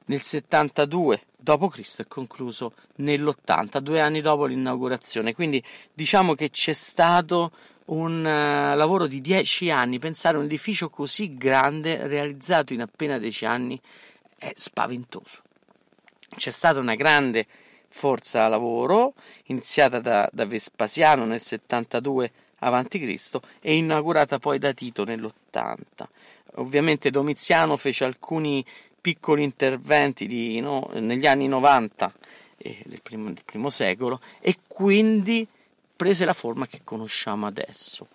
nel 0.05 0.21
72 0.21 1.21
d.C. 1.37 1.99
e 1.99 2.07
concluso 2.07 2.73
nell'80, 2.95 3.77
due 3.79 4.01
anni 4.01 4.21
dopo 4.21 4.45
l'inaugurazione. 4.45 5.35
Quindi 5.35 5.63
diciamo 5.93 6.33
che 6.33 6.49
c'è 6.49 6.73
stato 6.73 7.51
un 7.85 8.19
uh, 8.19 8.75
lavoro 8.77 9.07
di 9.07 9.21
10 9.21 9.69
anni, 9.71 9.99
pensare 9.99 10.37
a 10.37 10.39
un 10.39 10.45
edificio 10.45 10.89
così 10.89 11.35
grande 11.35 12.07
realizzato 12.07 12.73
in 12.73 12.81
appena 12.81 13.17
10 13.17 13.45
anni 13.45 13.79
è 14.37 14.51
spaventoso. 14.55 15.41
C'è 16.35 16.51
stata 16.51 16.79
una 16.79 16.95
grande 16.95 17.45
forza 17.89 18.47
lavoro, 18.47 19.13
iniziata 19.45 19.99
da, 19.99 20.29
da 20.31 20.45
Vespasiano 20.45 21.25
nel 21.25 21.41
72 21.41 22.31
a.C. 22.59 23.39
e 23.61 23.75
inaugurata 23.75 24.39
poi 24.39 24.59
da 24.59 24.73
Tito 24.73 25.03
nell'80. 25.03 25.77
Ovviamente 26.55 27.09
Domiziano 27.09 27.77
fece 27.77 28.05
alcuni 28.05 28.63
piccoli 28.99 29.43
interventi 29.43 30.27
di, 30.27 30.59
no, 30.59 30.89
negli 30.93 31.25
anni 31.25 31.47
90 31.47 32.13
eh, 32.57 32.83
del, 32.85 33.01
primo, 33.01 33.25
del 33.25 33.43
primo 33.45 33.69
secolo 33.69 34.19
e 34.39 34.57
quindi 34.67 35.47
prese 35.95 36.25
la 36.25 36.33
forma 36.33 36.67
che 36.67 36.81
conosciamo 36.83 37.45
adesso 37.45 38.07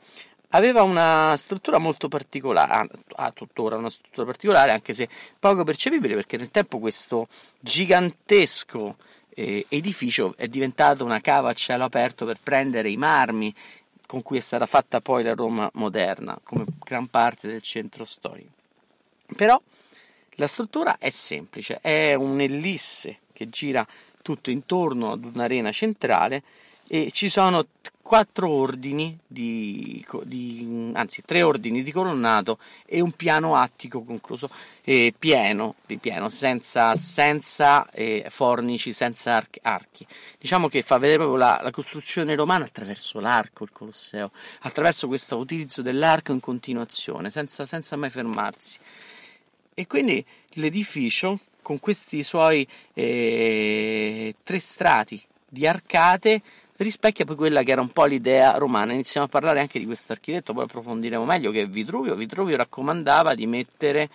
aveva 0.54 0.82
una 0.82 1.34
struttura 1.36 1.78
molto 1.78 2.08
particolare, 2.08 2.88
ha 3.16 3.30
tuttora 3.32 3.76
una 3.76 3.90
struttura 3.90 4.24
particolare, 4.26 4.70
anche 4.70 4.94
se 4.94 5.08
poco 5.38 5.64
percepibile, 5.64 6.14
perché 6.14 6.36
nel 6.36 6.50
tempo 6.50 6.78
questo 6.78 7.26
gigantesco 7.58 8.96
eh, 9.34 9.66
edificio 9.68 10.34
è 10.36 10.48
diventato 10.48 11.04
una 11.04 11.20
cava 11.20 11.50
a 11.50 11.54
cielo 11.54 11.84
aperto 11.84 12.24
per 12.24 12.38
prendere 12.42 12.90
i 12.90 12.96
marmi 12.96 13.54
con 14.06 14.22
cui 14.22 14.38
è 14.38 14.40
stata 14.40 14.66
fatta 14.66 15.00
poi 15.00 15.22
la 15.22 15.34
Roma 15.34 15.68
moderna, 15.74 16.38
come 16.42 16.64
gran 16.84 17.08
parte 17.08 17.48
del 17.48 17.62
centro 17.62 18.04
storico. 18.04 18.52
Però 19.36 19.60
la 20.36 20.46
struttura 20.46 20.98
è 20.98 21.10
semplice, 21.10 21.78
è 21.80 22.14
un'ellisse 22.14 23.18
che 23.32 23.48
gira 23.48 23.86
tutto 24.22 24.50
intorno 24.50 25.12
ad 25.12 25.24
un'arena 25.24 25.70
centrale 25.72 26.42
e 26.86 27.10
ci 27.12 27.28
sono 27.28 27.66
quattro 28.04 28.50
ordini 28.50 29.18
di, 29.26 30.04
di, 30.24 30.90
anzi 30.92 31.22
tre 31.24 31.42
ordini 31.42 31.82
di 31.82 31.90
colonnato 31.90 32.58
e 32.84 33.00
un 33.00 33.12
piano 33.12 33.56
attico 33.56 34.02
concluso 34.02 34.50
eh, 34.82 35.14
pieno, 35.18 35.76
pieno 35.98 36.28
senza, 36.28 36.94
senza 36.96 37.88
eh, 37.90 38.26
fornici, 38.28 38.92
senza 38.92 39.34
archi, 39.34 39.58
archi, 39.62 40.06
Diciamo 40.38 40.68
che 40.68 40.82
fa 40.82 40.98
vedere 40.98 41.20
proprio 41.20 41.38
la, 41.38 41.60
la, 41.62 41.70
costruzione 41.70 42.34
romana 42.34 42.66
attraverso 42.66 43.20
l'arco, 43.20 43.64
il 43.64 43.70
Colosseo, 43.72 44.30
attraverso 44.60 45.06
questo 45.06 45.38
utilizzo 45.38 45.80
dell'arco 45.80 46.32
in 46.32 46.40
continuazione, 46.40 47.30
senza, 47.30 47.64
senza 47.64 47.96
mai 47.96 48.10
fermarsi. 48.10 48.78
E 49.72 49.86
quindi 49.86 50.24
l'edificio, 50.50 51.40
con 51.62 51.80
questi 51.80 52.22
suoi 52.22 52.68
eh, 52.92 54.36
tre 54.44 54.58
strati 54.58 55.20
di 55.48 55.66
arcate, 55.66 56.42
rispecchia 56.76 57.24
poi 57.24 57.36
quella 57.36 57.62
che 57.62 57.72
era 57.72 57.80
un 57.80 57.90
po' 57.90 58.04
l'idea 58.04 58.56
romana. 58.56 58.92
Iniziamo 58.92 59.26
a 59.26 59.28
parlare 59.28 59.60
anche 59.60 59.78
di 59.78 59.86
questo 59.86 60.12
architetto, 60.12 60.52
poi 60.52 60.64
approfondiremo 60.64 61.24
meglio, 61.24 61.50
che 61.50 61.66
Vitruvio. 61.66 62.14
Vitruvio 62.14 62.56
raccomandava 62.56 63.34
di 63.34 63.46
mettere 63.46 64.10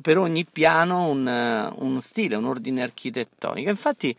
per 0.00 0.18
ogni 0.18 0.44
piano 0.44 1.08
un, 1.08 1.72
un 1.76 2.00
stile, 2.02 2.36
un 2.36 2.44
ordine 2.44 2.82
architettonico. 2.82 3.70
Infatti 3.70 4.14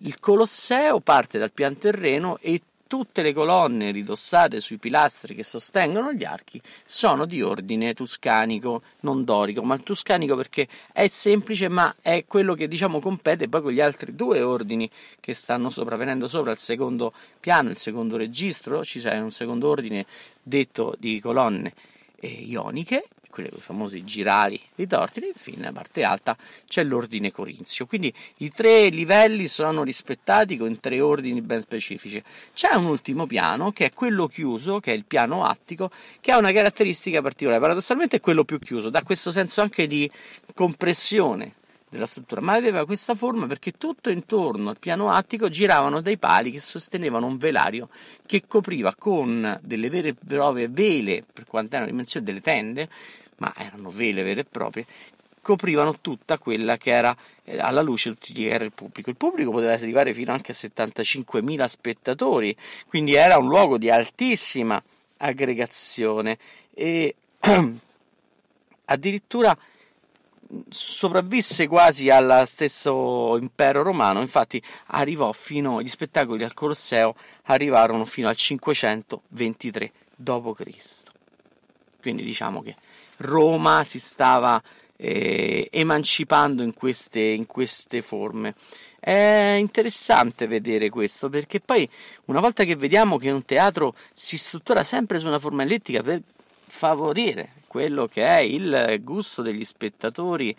il 0.00 0.18
Colosseo 0.18 1.00
parte 1.00 1.38
dal 1.38 1.52
pian 1.52 1.76
terreno 1.76 2.38
e 2.40 2.60
tutte 2.94 3.22
le 3.22 3.32
colonne 3.32 3.90
ridossate 3.90 4.60
sui 4.60 4.78
pilastri 4.78 5.34
che 5.34 5.42
sostengono 5.42 6.12
gli 6.12 6.22
archi 6.22 6.62
sono 6.84 7.24
di 7.24 7.42
ordine 7.42 7.92
tuscanico, 7.92 8.82
non 9.00 9.24
dorico, 9.24 9.64
ma 9.64 9.76
tuscanico 9.78 10.36
perché 10.36 10.68
è 10.92 11.08
semplice, 11.08 11.68
ma 11.68 11.92
è 12.00 12.24
quello 12.24 12.54
che 12.54 12.68
diciamo 12.68 13.00
compete 13.00 13.48
poi 13.48 13.62
con 13.62 13.72
gli 13.72 13.80
altri 13.80 14.14
due 14.14 14.42
ordini 14.42 14.88
che 15.18 15.34
stanno 15.34 15.70
sopravvenendo 15.70 16.28
sopra 16.28 16.52
il 16.52 16.58
secondo 16.58 17.12
piano, 17.40 17.70
il 17.70 17.78
secondo 17.78 18.16
registro, 18.16 18.84
ci 18.84 19.00
sarà 19.00 19.20
un 19.20 19.32
secondo 19.32 19.70
ordine 19.70 20.06
detto 20.40 20.94
di 20.96 21.18
colonne 21.18 21.74
eh, 22.20 22.28
ioniche 22.28 23.08
quelle 23.34 23.50
i 23.52 23.60
famosi 23.60 24.04
girali 24.04 24.60
ritorti, 24.76 25.18
e 25.18 25.26
infine 25.26 25.56
nella 25.58 25.72
parte 25.72 26.04
alta 26.04 26.36
c'è 26.68 26.84
l'ordine 26.84 27.32
corinzio. 27.32 27.84
Quindi 27.84 28.14
i 28.38 28.52
tre 28.52 28.88
livelli 28.90 29.48
sono 29.48 29.82
rispettati 29.82 30.56
con 30.56 30.78
tre 30.78 31.00
ordini 31.00 31.40
ben 31.40 31.60
specifici. 31.60 32.22
C'è 32.54 32.74
un 32.76 32.84
ultimo 32.84 33.26
piano 33.26 33.72
che 33.72 33.86
è 33.86 33.92
quello 33.92 34.28
chiuso, 34.28 34.78
che 34.78 34.92
è 34.92 34.94
il 34.94 35.04
piano 35.04 35.42
attico, 35.42 35.90
che 36.20 36.30
ha 36.30 36.38
una 36.38 36.52
caratteristica 36.52 37.20
particolare. 37.20 37.60
Paradossalmente 37.60 38.18
è 38.18 38.20
quello 38.20 38.44
più 38.44 38.60
chiuso, 38.60 38.88
dà 38.88 39.02
questo 39.02 39.32
senso 39.32 39.60
anche 39.60 39.88
di 39.88 40.08
compressione 40.54 41.54
della 41.94 42.06
struttura, 42.06 42.40
ma 42.40 42.54
aveva 42.54 42.84
questa 42.84 43.14
forma 43.14 43.46
perché 43.46 43.72
tutto 43.72 44.10
intorno 44.10 44.70
al 44.70 44.78
piano 44.78 45.10
attico 45.10 45.48
giravano 45.48 46.00
dei 46.00 46.18
pali 46.18 46.50
che 46.50 46.60
sostenevano 46.60 47.26
un 47.26 47.36
velario 47.36 47.88
che 48.26 48.42
copriva 48.48 48.94
con 48.96 49.60
delle 49.62 49.88
vere 49.88 50.08
e 50.08 50.14
proprie 50.14 50.68
vele, 50.68 51.22
per 51.32 51.46
quanto 51.46 51.76
erano 51.76 51.90
dimensioni 51.90 52.26
delle 52.26 52.40
tende, 52.40 52.88
ma 53.38 53.52
erano 53.56 53.90
vele 53.90 54.22
vere 54.22 54.42
e 54.42 54.44
proprie, 54.44 54.86
coprivano 55.44 56.00
tutta 56.00 56.38
quella 56.38 56.76
che 56.76 56.90
era 56.90 57.16
eh, 57.44 57.58
alla 57.58 57.82
luce 57.82 58.16
che 58.18 58.48
era 58.48 58.64
il 58.64 58.72
pubblico. 58.72 59.10
Il 59.10 59.16
pubblico 59.16 59.50
poteva 59.50 59.72
arrivare 59.72 60.14
fino 60.14 60.32
anche 60.32 60.52
a 60.52 60.54
75.000 60.54 61.64
spettatori, 61.66 62.56
quindi 62.88 63.14
era 63.14 63.36
un 63.36 63.46
luogo 63.46 63.78
di 63.78 63.90
altissima 63.90 64.82
aggregazione 65.18 66.38
e 66.72 67.14
addirittura 68.86 69.56
sopravvisse 70.68 71.66
quasi 71.66 72.10
al 72.10 72.44
stesso 72.46 73.36
impero 73.36 73.82
romano, 73.82 74.20
infatti 74.20 74.62
arrivò 74.88 75.32
fino 75.32 75.82
gli 75.82 75.88
spettacoli 75.88 76.44
al 76.44 76.54
Colosseo 76.54 77.14
arrivarono 77.44 78.04
fino 78.04 78.28
al 78.28 78.36
523 78.36 79.92
d.C. 80.16 81.02
Quindi 82.00 82.22
diciamo 82.22 82.62
che 82.62 82.76
Roma 83.18 83.84
si 83.84 83.98
stava 83.98 84.62
eh, 84.96 85.68
emancipando 85.70 86.62
in 86.62 86.74
queste, 86.74 87.20
in 87.20 87.46
queste 87.46 88.02
forme. 88.02 88.54
È 88.98 89.56
interessante 89.58 90.46
vedere 90.46 90.88
questo 90.88 91.28
perché 91.28 91.60
poi 91.60 91.88
una 92.26 92.40
volta 92.40 92.64
che 92.64 92.76
vediamo 92.76 93.18
che 93.18 93.30
un 93.30 93.44
teatro 93.44 93.94
si 94.14 94.38
struttura 94.38 94.82
sempre 94.82 95.18
su 95.18 95.26
una 95.26 95.38
forma 95.38 95.62
ellittica 95.62 96.02
per 96.02 96.22
favorire 96.74 97.50
quello 97.68 98.08
che 98.08 98.26
è 98.26 98.40
il 98.40 98.98
gusto 99.00 99.42
degli 99.42 99.64
spettatori 99.64 100.54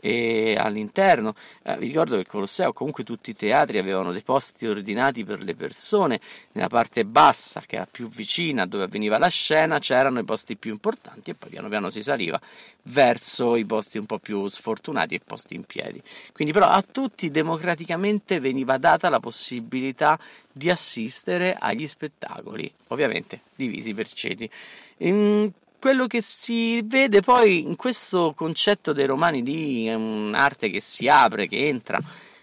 e 0.00 0.56
all'interno. 0.58 1.34
Eh, 1.62 1.76
vi 1.76 1.86
ricordo 1.86 2.14
che 2.14 2.22
il 2.22 2.26
Colosseo, 2.26 2.72
comunque 2.72 3.04
tutti 3.04 3.30
i 3.30 3.34
teatri 3.34 3.78
avevano 3.78 4.10
dei 4.10 4.22
posti 4.22 4.66
ordinati 4.66 5.24
per 5.24 5.42
le 5.42 5.54
persone, 5.54 6.20
nella 6.52 6.68
parte 6.68 7.04
bassa, 7.04 7.62
che 7.64 7.76
era 7.76 7.86
più 7.88 8.08
vicina 8.08 8.66
dove 8.66 8.84
avveniva 8.84 9.18
la 9.18 9.28
scena, 9.28 9.78
c'erano 9.78 10.18
i 10.18 10.24
posti 10.24 10.56
più 10.56 10.72
importanti 10.72 11.30
e 11.30 11.34
poi 11.34 11.50
piano 11.50 11.68
piano 11.68 11.90
si 11.90 12.02
saliva 12.02 12.40
verso 12.84 13.56
i 13.56 13.64
posti 13.64 13.98
un 13.98 14.06
po' 14.06 14.18
più 14.18 14.48
sfortunati 14.48 15.14
e 15.14 15.20
posti 15.24 15.54
in 15.54 15.64
piedi. 15.64 16.02
Quindi 16.32 16.52
però 16.52 16.66
a 16.66 16.82
tutti 16.82 17.30
democraticamente 17.30 18.40
veniva 18.40 18.78
data 18.78 19.08
la 19.08 19.20
possibilità 19.20 20.18
di 20.50 20.70
assistere 20.70 21.56
agli 21.58 21.86
spettacoli, 21.86 22.72
ovviamente 22.88 23.42
divisi 23.54 23.94
per 23.94 24.08
ceti. 24.08 24.50
In 25.02 25.50
quello 25.78 26.06
che 26.06 26.20
si 26.20 26.82
vede 26.82 27.22
poi 27.22 27.62
in 27.62 27.74
questo 27.74 28.34
concetto 28.36 28.92
dei 28.92 29.06
romani 29.06 29.42
di 29.42 29.88
un'arte 29.88 30.68
che 30.68 30.80
si 30.80 31.08
apre, 31.08 31.48
che 31.48 31.68
entra, 31.68 31.98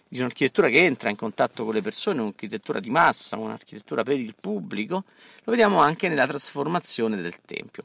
di 0.08 0.18
un'architettura 0.18 0.68
che 0.68 0.84
entra 0.84 1.10
in 1.10 1.16
contatto 1.16 1.66
con 1.66 1.76
le 1.76 1.84
persone, 1.84 2.22
un'architettura 2.22 2.80
di 2.80 2.90
massa, 2.90 3.38
un'architettura 3.38 4.02
per 4.02 4.20
il 4.20 4.34
pubblico, 4.40 5.04
lo 5.44 5.52
vediamo 5.52 5.80
anche 5.82 6.08
nella 6.08 6.26
trasformazione 6.26 7.22
del 7.22 7.36
Tempio. 7.46 7.84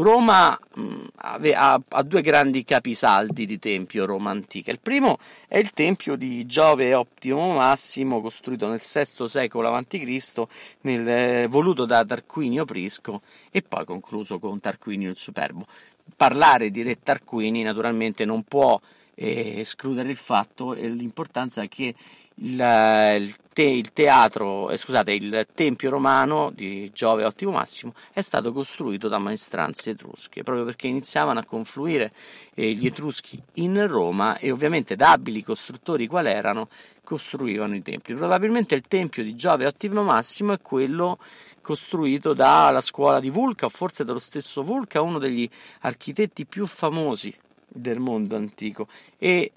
Roma 0.00 0.56
mh, 0.74 1.06
ha, 1.16 1.80
ha, 1.88 2.02
due 2.02 2.20
grandi 2.20 2.62
capisaldi 2.62 3.46
di 3.46 3.58
tempio 3.58 4.06
Roma 4.06 4.30
antica. 4.30 4.70
Il 4.70 4.78
primo 4.80 5.18
è 5.48 5.58
il 5.58 5.72
tempio 5.72 6.14
di 6.14 6.46
Giove 6.46 6.94
Ottimo 6.94 7.54
Massimo, 7.54 8.20
costruito 8.20 8.68
nel 8.68 8.80
VI 8.80 9.28
secolo 9.28 9.74
a.C., 9.74 10.46
eh, 10.82 11.46
voluto 11.48 11.84
da 11.84 12.04
Tarquinio 12.04 12.64
Prisco 12.64 13.22
e 13.50 13.62
poi 13.62 13.84
concluso 13.84 14.38
con 14.38 14.60
Tarquinio 14.60 15.10
il 15.10 15.18
Superbo. 15.18 15.66
Parlare 16.14 16.70
di 16.70 16.82
re 16.82 17.00
Tarquini 17.02 17.62
naturalmente 17.62 18.24
non 18.24 18.44
può 18.44 18.80
eh, 19.16 19.58
escludere 19.58 20.10
il 20.10 20.16
fatto 20.16 20.74
e 20.74 20.88
l'importanza 20.88 21.66
che 21.66 21.92
il, 22.40 23.18
il, 23.20 23.36
te, 23.52 23.62
il 23.62 23.92
teatro, 23.92 24.70
eh, 24.70 24.76
scusate, 24.76 25.12
il 25.12 25.46
tempio 25.54 25.90
romano 25.90 26.50
di 26.54 26.90
Giove 26.92 27.24
Ottimo 27.24 27.52
Massimo 27.52 27.94
è 28.12 28.20
stato 28.20 28.52
costruito 28.52 29.08
da 29.08 29.18
maestranze 29.18 29.90
etrusche, 29.90 30.42
proprio 30.42 30.64
perché 30.64 30.86
iniziavano 30.86 31.40
a 31.40 31.44
confluire 31.44 32.12
eh, 32.54 32.72
gli 32.72 32.86
etruschi 32.86 33.40
in 33.54 33.86
Roma 33.86 34.38
e 34.38 34.50
ovviamente 34.50 34.94
da 34.94 35.12
abili 35.12 35.42
costruttori 35.42 36.06
qual 36.06 36.26
erano 36.26 36.68
costruivano 37.02 37.74
i 37.74 37.82
templi. 37.82 38.14
Probabilmente 38.14 38.74
il 38.74 38.82
tempio 38.86 39.22
di 39.22 39.34
Giove 39.34 39.66
Ottimo 39.66 40.02
Massimo 40.02 40.52
è 40.52 40.60
quello 40.60 41.18
costruito 41.60 42.34
dalla 42.34 42.80
scuola 42.80 43.20
di 43.20 43.30
Vulca 43.30 43.66
o 43.66 43.68
forse 43.68 44.04
dallo 44.04 44.18
stesso 44.18 44.62
Vulca, 44.62 45.02
uno 45.02 45.18
degli 45.18 45.48
architetti 45.80 46.46
più 46.46 46.66
famosi 46.66 47.34
del 47.66 47.98
mondo 47.98 48.36
antico 48.36 48.88
e 49.18 49.52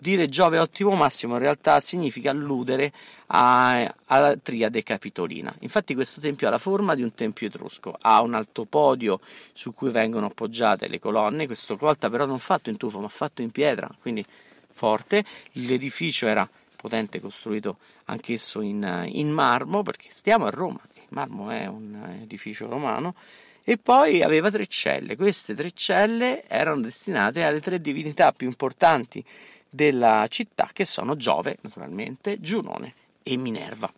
dire 0.00 0.28
Giove 0.28 0.58
ottimo 0.58 0.94
massimo 0.94 1.34
in 1.34 1.40
realtà 1.40 1.78
significa 1.80 2.30
alludere 2.30 2.90
a, 3.26 3.94
alla 4.06 4.36
triade 4.36 4.82
capitolina. 4.82 5.54
Infatti 5.60 5.94
questo 5.94 6.20
tempio 6.20 6.48
ha 6.48 6.50
la 6.50 6.58
forma 6.58 6.94
di 6.94 7.02
un 7.02 7.14
tempio 7.14 7.46
etrusco, 7.46 7.96
ha 8.00 8.22
un 8.22 8.34
alto 8.34 8.64
podio 8.64 9.20
su 9.52 9.74
cui 9.74 9.90
vengono 9.90 10.26
appoggiate 10.26 10.88
le 10.88 10.98
colonne, 10.98 11.46
questa 11.46 11.74
volta 11.74 12.08
però 12.08 12.24
non 12.24 12.38
fatto 12.38 12.70
in 12.70 12.78
tufo 12.78 12.98
ma 12.98 13.08
fatto 13.08 13.42
in 13.42 13.50
pietra, 13.50 13.88
quindi 14.00 14.24
forte. 14.72 15.22
L'edificio 15.52 16.26
era 16.26 16.48
potente, 16.76 17.20
costruito 17.20 17.76
anch'esso 18.06 18.62
in, 18.62 19.06
in 19.12 19.30
marmo, 19.30 19.82
perché 19.82 20.08
stiamo 20.10 20.46
a 20.46 20.50
Roma, 20.50 20.80
il 20.94 21.02
marmo 21.10 21.50
è 21.50 21.66
un 21.66 22.18
edificio 22.22 22.66
romano 22.66 23.14
e 23.62 23.76
poi 23.76 24.22
aveva 24.22 24.50
tre 24.50 24.66
celle. 24.66 25.14
Queste 25.14 25.54
tre 25.54 25.72
celle 25.72 26.44
erano 26.48 26.80
destinate 26.80 27.44
alle 27.44 27.60
tre 27.60 27.82
divinità 27.82 28.32
più 28.32 28.46
importanti 28.46 29.22
della 29.70 30.26
città, 30.28 30.68
che 30.72 30.84
sono 30.84 31.16
Giove, 31.16 31.58
naturalmente, 31.62 32.40
Giunone 32.40 32.92
e 33.22 33.36
Minerva. 33.36 33.90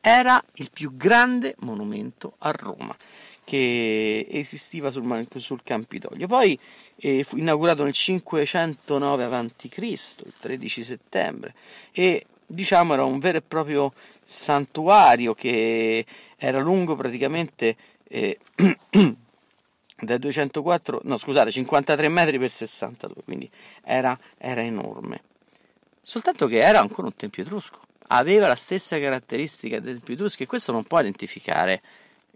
Era 0.00 0.42
il 0.54 0.70
più 0.70 0.96
grande 0.96 1.54
monumento 1.58 2.34
a 2.38 2.50
Roma 2.50 2.94
che 3.44 4.26
esisteva 4.28 4.90
sul, 4.90 5.26
sul 5.36 5.62
Campidoglio. 5.62 6.26
Poi 6.26 6.58
eh, 6.96 7.24
fu 7.24 7.38
inaugurato 7.38 7.82
nel 7.82 7.94
509 7.94 9.24
a.C., 9.24 9.78
il 9.78 10.34
13 10.38 10.84
settembre, 10.84 11.54
e 11.90 12.26
diciamo 12.44 12.92
era 12.92 13.04
un 13.04 13.18
vero 13.18 13.38
e 13.38 13.42
proprio 13.42 13.94
santuario 14.22 15.32
che 15.32 16.04
era 16.36 16.58
lungo 16.60 16.94
praticamente 16.94 17.76
eh, 18.04 18.38
da 20.00 20.16
204, 20.16 21.00
no 21.04 21.16
scusate, 21.16 21.50
53 21.50 22.08
metri 22.08 22.38
per 22.38 22.50
62, 22.50 23.22
quindi 23.24 23.50
era, 23.82 24.18
era 24.36 24.62
enorme. 24.62 25.22
Soltanto 26.02 26.46
che 26.46 26.58
era 26.58 26.80
ancora 26.80 27.08
un 27.08 27.16
tempio 27.16 27.42
etrusco, 27.42 27.80
aveva 28.08 28.46
la 28.46 28.54
stessa 28.54 28.98
caratteristica 28.98 29.80
del 29.80 29.96
tempio 29.96 30.14
etrusco 30.14 30.42
e 30.42 30.46
questo 30.46 30.72
non 30.72 30.84
può 30.84 31.00
identificare 31.00 31.82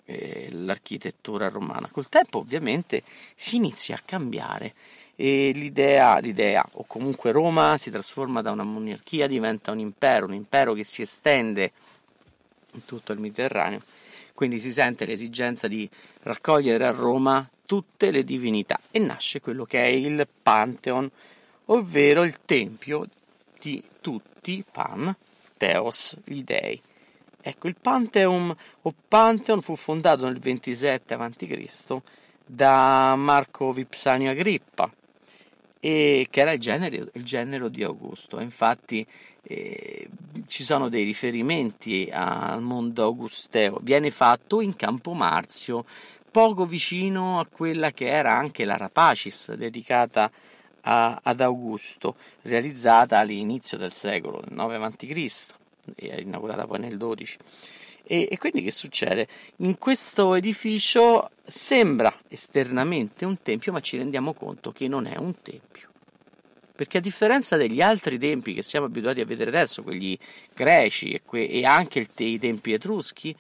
eh, 0.05 0.49
l'architettura 0.51 1.49
romana. 1.49 1.89
Col 1.91 2.09
tempo 2.09 2.39
ovviamente 2.39 3.03
si 3.35 3.57
inizia 3.57 3.95
a 3.97 4.03
cambiare 4.05 4.75
e 5.15 5.53
l'idea, 5.55 6.19
l'idea, 6.19 6.67
o 6.73 6.85
comunque 6.87 7.31
Roma 7.31 7.77
si 7.79 7.91
trasforma 7.91 8.43
da 8.43 8.51
una 8.51 8.65
monarchia, 8.65 9.27
diventa 9.27 9.71
un 9.71 9.79
impero, 9.79 10.27
un 10.27 10.35
impero 10.35 10.73
che 10.73 10.85
si 10.85 11.03
estende 11.03 11.71
in 12.73 12.85
tutto 12.85 13.13
il 13.13 13.21
Mediterraneo 13.21 13.81
quindi 14.43 14.59
si 14.59 14.73
sente 14.73 15.05
l'esigenza 15.05 15.69
di 15.69 15.89
raccogliere 16.25 16.85
a 16.85 16.91
Roma 16.91 17.49
tutte 17.65 18.11
le 18.11 18.25
divinità 18.25 18.81
e 18.91 18.99
nasce 18.99 19.41
quello 19.41 19.65
che 19.65 19.85
è 19.85 19.89
il 19.89 20.27
Pantheon, 20.43 21.09
ovvero 21.67 22.25
il 22.25 22.41
tempio 22.45 23.07
di 23.61 23.81
tutti 24.01 24.65
Pan, 24.69 25.15
Theos, 25.57 26.17
gli 26.25 26.43
dei. 26.43 26.83
Ecco, 27.41 27.69
il 27.69 27.77
Pantheon 27.81 28.53
o 28.83 28.95
Pantheon 29.07 29.63
fu 29.63 29.77
fondato 29.77 30.25
nel 30.25 30.41
27 30.41 31.15
a.C. 31.15 31.97
da 32.45 33.15
Marco 33.15 33.71
Vipsanio 33.71 34.33
Agrippa, 34.33 34.93
e 35.85 36.29
che 36.31 36.41
era 36.41 36.53
il 36.53 36.61
genero, 36.61 37.09
il 37.13 37.25
genero 37.25 37.69
di 37.69 37.83
Augusto. 37.83 38.39
Infatti 38.39 39.05
eh, 39.43 40.09
ci 40.47 40.63
sono 40.63 40.89
dei 40.89 41.03
riferimenti 41.03 42.09
al 42.13 42.63
mondo 42.63 43.03
augusteo. 43.03 43.81
Viene 43.83 44.13
fatto 44.13 44.61
in 44.61 44.77
Campo 44.77 45.13
Marzio, 45.13 45.85
poco 46.31 46.67
vicino 46.67 47.41
a 47.41 47.47
quella 47.47 47.91
che 47.91 48.07
era 48.07 48.33
anche 48.33 48.65
la 48.65 48.77
Rapacis, 48.77 49.55
dedicata 49.55 50.31
a, 50.83 51.19
ad 51.21 51.41
Augusto, 51.41 52.15
realizzata 52.43 53.19
all'inizio 53.19 53.77
del 53.77 53.93
secolo, 53.93 54.41
nel 54.47 54.55
9 54.55 54.77
a.C., 54.77 55.47
e 55.97 56.21
inaugurata 56.21 56.65
poi 56.65 56.79
nel 56.79 56.97
12. 56.97 57.39
E, 58.05 58.29
e, 58.31 58.39
quindi 58.39 58.63
che 58.63 58.71
succede? 58.71 59.29
In 59.59 59.79
questo 59.79 60.35
edificio 60.35 61.31
sembra 61.45 62.13
esternamente 62.29 63.25
un 63.25 63.41
tempio, 63.43 63.73
ma 63.73 63.81
ci 63.81 63.97
rendiamo 63.97 64.33
conto 64.33 64.73
che 64.73 64.89
non 64.89 65.07
è 65.07 65.17
un 65.19 65.41
tempio. 65.41 65.91
Perché 66.75 66.99
a 66.99 67.01
differenza 67.01 67.57
degli 67.57 67.81
altri 67.81 68.19
tempi 68.19 68.55
che 68.55 68.63
siamo 68.63 68.87
abituati 68.87 69.21
a 69.21 69.25
vedere 69.25 69.51
adesso, 69.51 69.83
quelli 69.83 70.19
greci 70.55 71.11
e, 71.11 71.23
que- 71.25 71.47
e 71.47 71.65
anche 71.65 72.09
te- 72.13 72.25
i 72.25 72.39
tempi 72.39 72.73
etruschi, 72.73 73.35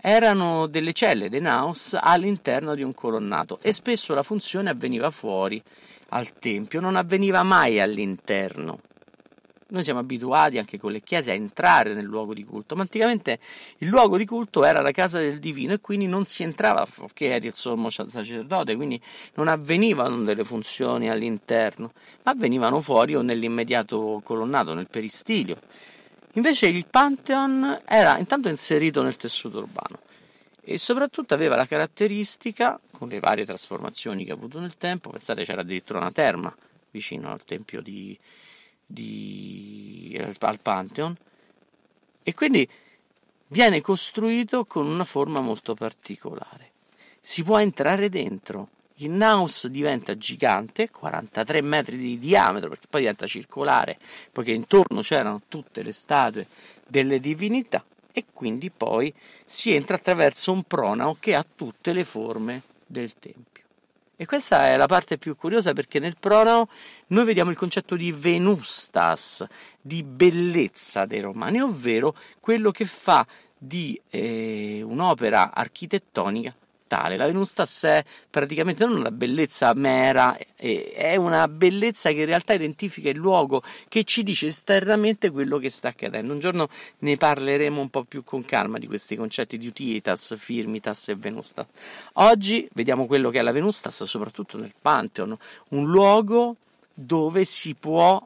erano 0.00 0.66
delle 0.66 0.92
celle, 0.92 1.30
dei 1.30 1.40
naus, 1.40 1.96
all'interno 1.98 2.74
di 2.74 2.82
un 2.82 2.92
colonnato 2.92 3.60
e 3.62 3.72
spesso 3.72 4.14
la 4.14 4.24
funzione 4.24 4.68
avveniva 4.68 5.10
fuori 5.10 5.62
al 6.08 6.38
tempio, 6.38 6.80
non 6.80 6.96
avveniva 6.96 7.42
mai 7.42 7.80
all'interno. 7.80 8.80
Noi 9.72 9.82
siamo 9.82 10.00
abituati 10.00 10.58
anche 10.58 10.78
con 10.78 10.92
le 10.92 11.00
chiese 11.00 11.30
a 11.30 11.34
entrare 11.34 11.94
nel 11.94 12.04
luogo 12.04 12.34
di 12.34 12.44
culto, 12.44 12.74
ma 12.76 12.82
anticamente 12.82 13.38
il 13.78 13.88
luogo 13.88 14.18
di 14.18 14.26
culto 14.26 14.64
era 14.64 14.82
la 14.82 14.90
casa 14.90 15.18
del 15.18 15.38
divino 15.38 15.72
e 15.72 15.80
quindi 15.80 16.06
non 16.06 16.26
si 16.26 16.42
entrava 16.42 16.86
perché 16.86 17.32
eri 17.32 17.46
il 17.46 17.54
sommo 17.54 17.88
sacerdote, 17.88 18.76
quindi 18.76 19.00
non 19.34 19.48
avvenivano 19.48 20.24
delle 20.24 20.44
funzioni 20.44 21.08
all'interno, 21.08 21.92
ma 22.22 22.32
avvenivano 22.32 22.80
fuori 22.80 23.14
o 23.14 23.22
nell'immediato 23.22 24.20
colonnato, 24.22 24.74
nel 24.74 24.88
peristilio. 24.88 25.56
Invece 26.34 26.66
il 26.66 26.84
Pantheon 26.84 27.80
era 27.86 28.18
intanto 28.18 28.50
inserito 28.50 29.02
nel 29.02 29.16
tessuto 29.16 29.58
urbano 29.58 30.00
e 30.60 30.78
soprattutto 30.78 31.32
aveva 31.32 31.56
la 31.56 31.66
caratteristica, 31.66 32.78
con 32.90 33.08
le 33.08 33.20
varie 33.20 33.46
trasformazioni 33.46 34.26
che 34.26 34.32
ha 34.32 34.34
avuto 34.34 34.60
nel 34.60 34.76
tempo, 34.76 35.08
pensate 35.08 35.44
c'era 35.44 35.62
addirittura 35.62 35.98
una 35.98 36.12
terma 36.12 36.54
vicino 36.90 37.32
al 37.32 37.42
tempio 37.44 37.80
di, 37.80 38.16
di, 38.92 40.20
al 40.40 40.60
Pantheon, 40.60 41.16
e 42.22 42.34
quindi 42.34 42.68
viene 43.48 43.80
costruito 43.80 44.64
con 44.64 44.86
una 44.86 45.04
forma 45.04 45.40
molto 45.40 45.74
particolare. 45.74 46.70
Si 47.20 47.42
può 47.42 47.58
entrare 47.58 48.08
dentro, 48.08 48.68
il 48.96 49.10
naus 49.10 49.66
diventa 49.66 50.16
gigante, 50.16 50.90
43 50.90 51.60
metri 51.60 51.96
di 51.96 52.18
diametro, 52.18 52.68
perché 52.68 52.86
poi 52.88 53.00
diventa 53.00 53.26
circolare, 53.26 53.98
poiché 54.30 54.52
intorno 54.52 55.00
c'erano 55.00 55.42
tutte 55.48 55.82
le 55.82 55.92
statue 55.92 56.46
delle 56.86 57.20
divinità, 57.20 57.84
e 58.12 58.26
quindi 58.32 58.70
poi 58.70 59.12
si 59.44 59.72
entra 59.72 59.96
attraverso 59.96 60.52
un 60.52 60.62
pronao 60.64 61.16
che 61.18 61.34
ha 61.34 61.44
tutte 61.44 61.92
le 61.92 62.04
forme 62.04 62.62
del 62.86 63.14
tempio. 63.18 63.51
E 64.22 64.24
questa 64.24 64.68
è 64.68 64.76
la 64.76 64.86
parte 64.86 65.18
più 65.18 65.34
curiosa 65.34 65.72
perché 65.72 65.98
nel 65.98 66.14
pronao 66.16 66.68
noi 67.08 67.24
vediamo 67.24 67.50
il 67.50 67.56
concetto 67.56 67.96
di 67.96 68.12
venustas, 68.12 69.44
di 69.80 70.04
bellezza 70.04 71.06
dei 71.06 71.20
romani, 71.20 71.60
ovvero 71.60 72.14
quello 72.38 72.70
che 72.70 72.84
fa 72.84 73.26
di 73.58 74.00
eh, 74.10 74.80
un'opera 74.80 75.52
architettonica 75.52 76.54
tale. 76.92 77.16
La 77.16 77.24
Venustas 77.24 77.84
è 77.84 78.04
praticamente 78.28 78.84
non 78.84 78.98
una 78.98 79.10
bellezza 79.10 79.72
mera, 79.72 80.36
è 80.56 81.16
una 81.16 81.48
bellezza 81.48 82.10
che 82.10 82.20
in 82.20 82.26
realtà 82.26 82.52
identifica 82.52 83.08
il 83.08 83.16
luogo, 83.16 83.62
che 83.88 84.04
ci 84.04 84.22
dice 84.22 84.48
esternamente 84.48 85.30
quello 85.30 85.56
che 85.56 85.70
sta 85.70 85.88
accadendo. 85.88 86.34
Un 86.34 86.38
giorno 86.38 86.68
ne 86.98 87.16
parleremo 87.16 87.80
un 87.80 87.88
po' 87.88 88.04
più 88.04 88.24
con 88.24 88.44
calma 88.44 88.76
di 88.76 88.86
questi 88.86 89.16
concetti 89.16 89.56
di 89.56 89.66
utilitas, 89.66 90.36
firmitas 90.36 91.08
e 91.08 91.14
Venustas. 91.14 91.64
Oggi 92.14 92.68
vediamo 92.74 93.06
quello 93.06 93.30
che 93.30 93.38
è 93.38 93.42
la 93.42 93.52
Venustas, 93.52 94.04
soprattutto 94.04 94.58
nel 94.58 94.74
Pantheon, 94.78 95.34
un 95.68 95.86
luogo 95.86 96.56
dove 96.92 97.46
si 97.46 97.74
può 97.74 98.22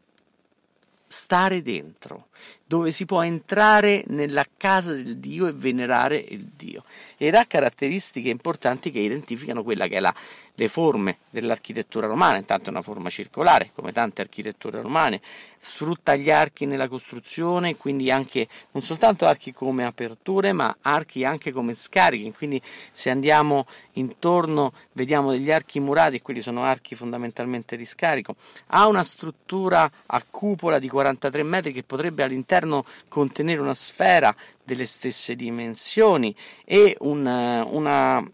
stare 1.06 1.62
dentro, 1.62 2.25
dove 2.66 2.90
si 2.90 3.04
può 3.04 3.22
entrare 3.22 4.04
nella 4.08 4.44
casa 4.56 4.92
del 4.92 5.18
Dio 5.18 5.46
e 5.46 5.52
venerare 5.52 6.16
il 6.16 6.50
Dio. 6.56 6.84
Ed 7.16 7.34
ha 7.34 7.44
caratteristiche 7.44 8.28
importanti 8.28 8.90
che 8.90 8.98
identificano 8.98 9.62
quella 9.62 9.86
che 9.86 9.96
è 9.96 10.00
la 10.00 10.14
le 10.56 10.68
forme 10.68 11.18
dell'architettura 11.30 12.06
romana, 12.06 12.38
intanto 12.38 12.66
è 12.66 12.70
una 12.70 12.80
forma 12.80 13.10
circolare, 13.10 13.70
come 13.74 13.92
tante 13.92 14.22
architetture 14.22 14.80
romane, 14.80 15.20
sfrutta 15.58 16.14
gli 16.16 16.30
archi 16.30 16.64
nella 16.64 16.88
costruzione, 16.88 17.76
quindi 17.76 18.10
anche 18.10 18.48
non 18.70 18.82
soltanto 18.82 19.26
archi 19.26 19.52
come 19.52 19.84
aperture, 19.84 20.52
ma 20.52 20.74
archi 20.80 21.24
anche 21.24 21.52
come 21.52 21.74
scarichi, 21.74 22.32
quindi 22.32 22.60
se 22.90 23.10
andiamo 23.10 23.66
intorno 23.92 24.72
vediamo 24.92 25.30
degli 25.30 25.50
archi 25.50 25.78
murati, 25.78 26.22
quelli 26.22 26.40
sono 26.40 26.62
archi 26.62 26.94
fondamentalmente 26.94 27.76
di 27.76 27.84
scarico, 27.84 28.36
ha 28.68 28.86
una 28.86 29.04
struttura 29.04 29.90
a 30.06 30.24
cupola 30.28 30.78
di 30.78 30.88
43 30.88 31.42
metri 31.42 31.72
che 31.72 31.82
potrebbe 31.82 32.22
all'interno 32.26 32.84
contenere 33.08 33.60
una 33.60 33.74
sfera 33.74 34.34
delle 34.62 34.84
stesse 34.84 35.34
dimensioni 35.34 36.34
e 36.64 36.96
un, 37.00 37.26
una 37.26 38.28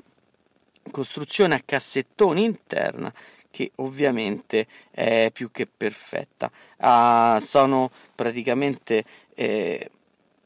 costruzione 0.90 1.54
a 1.54 1.62
cassettoni 1.64 2.44
interna 2.44 3.12
che 3.50 3.70
ovviamente 3.76 4.66
è 4.90 5.30
più 5.32 5.50
che 5.50 5.66
perfetta. 5.66 6.50
Ah, 6.78 7.38
sono 7.40 7.90
praticamente 8.14 9.04
eh, 9.34 9.90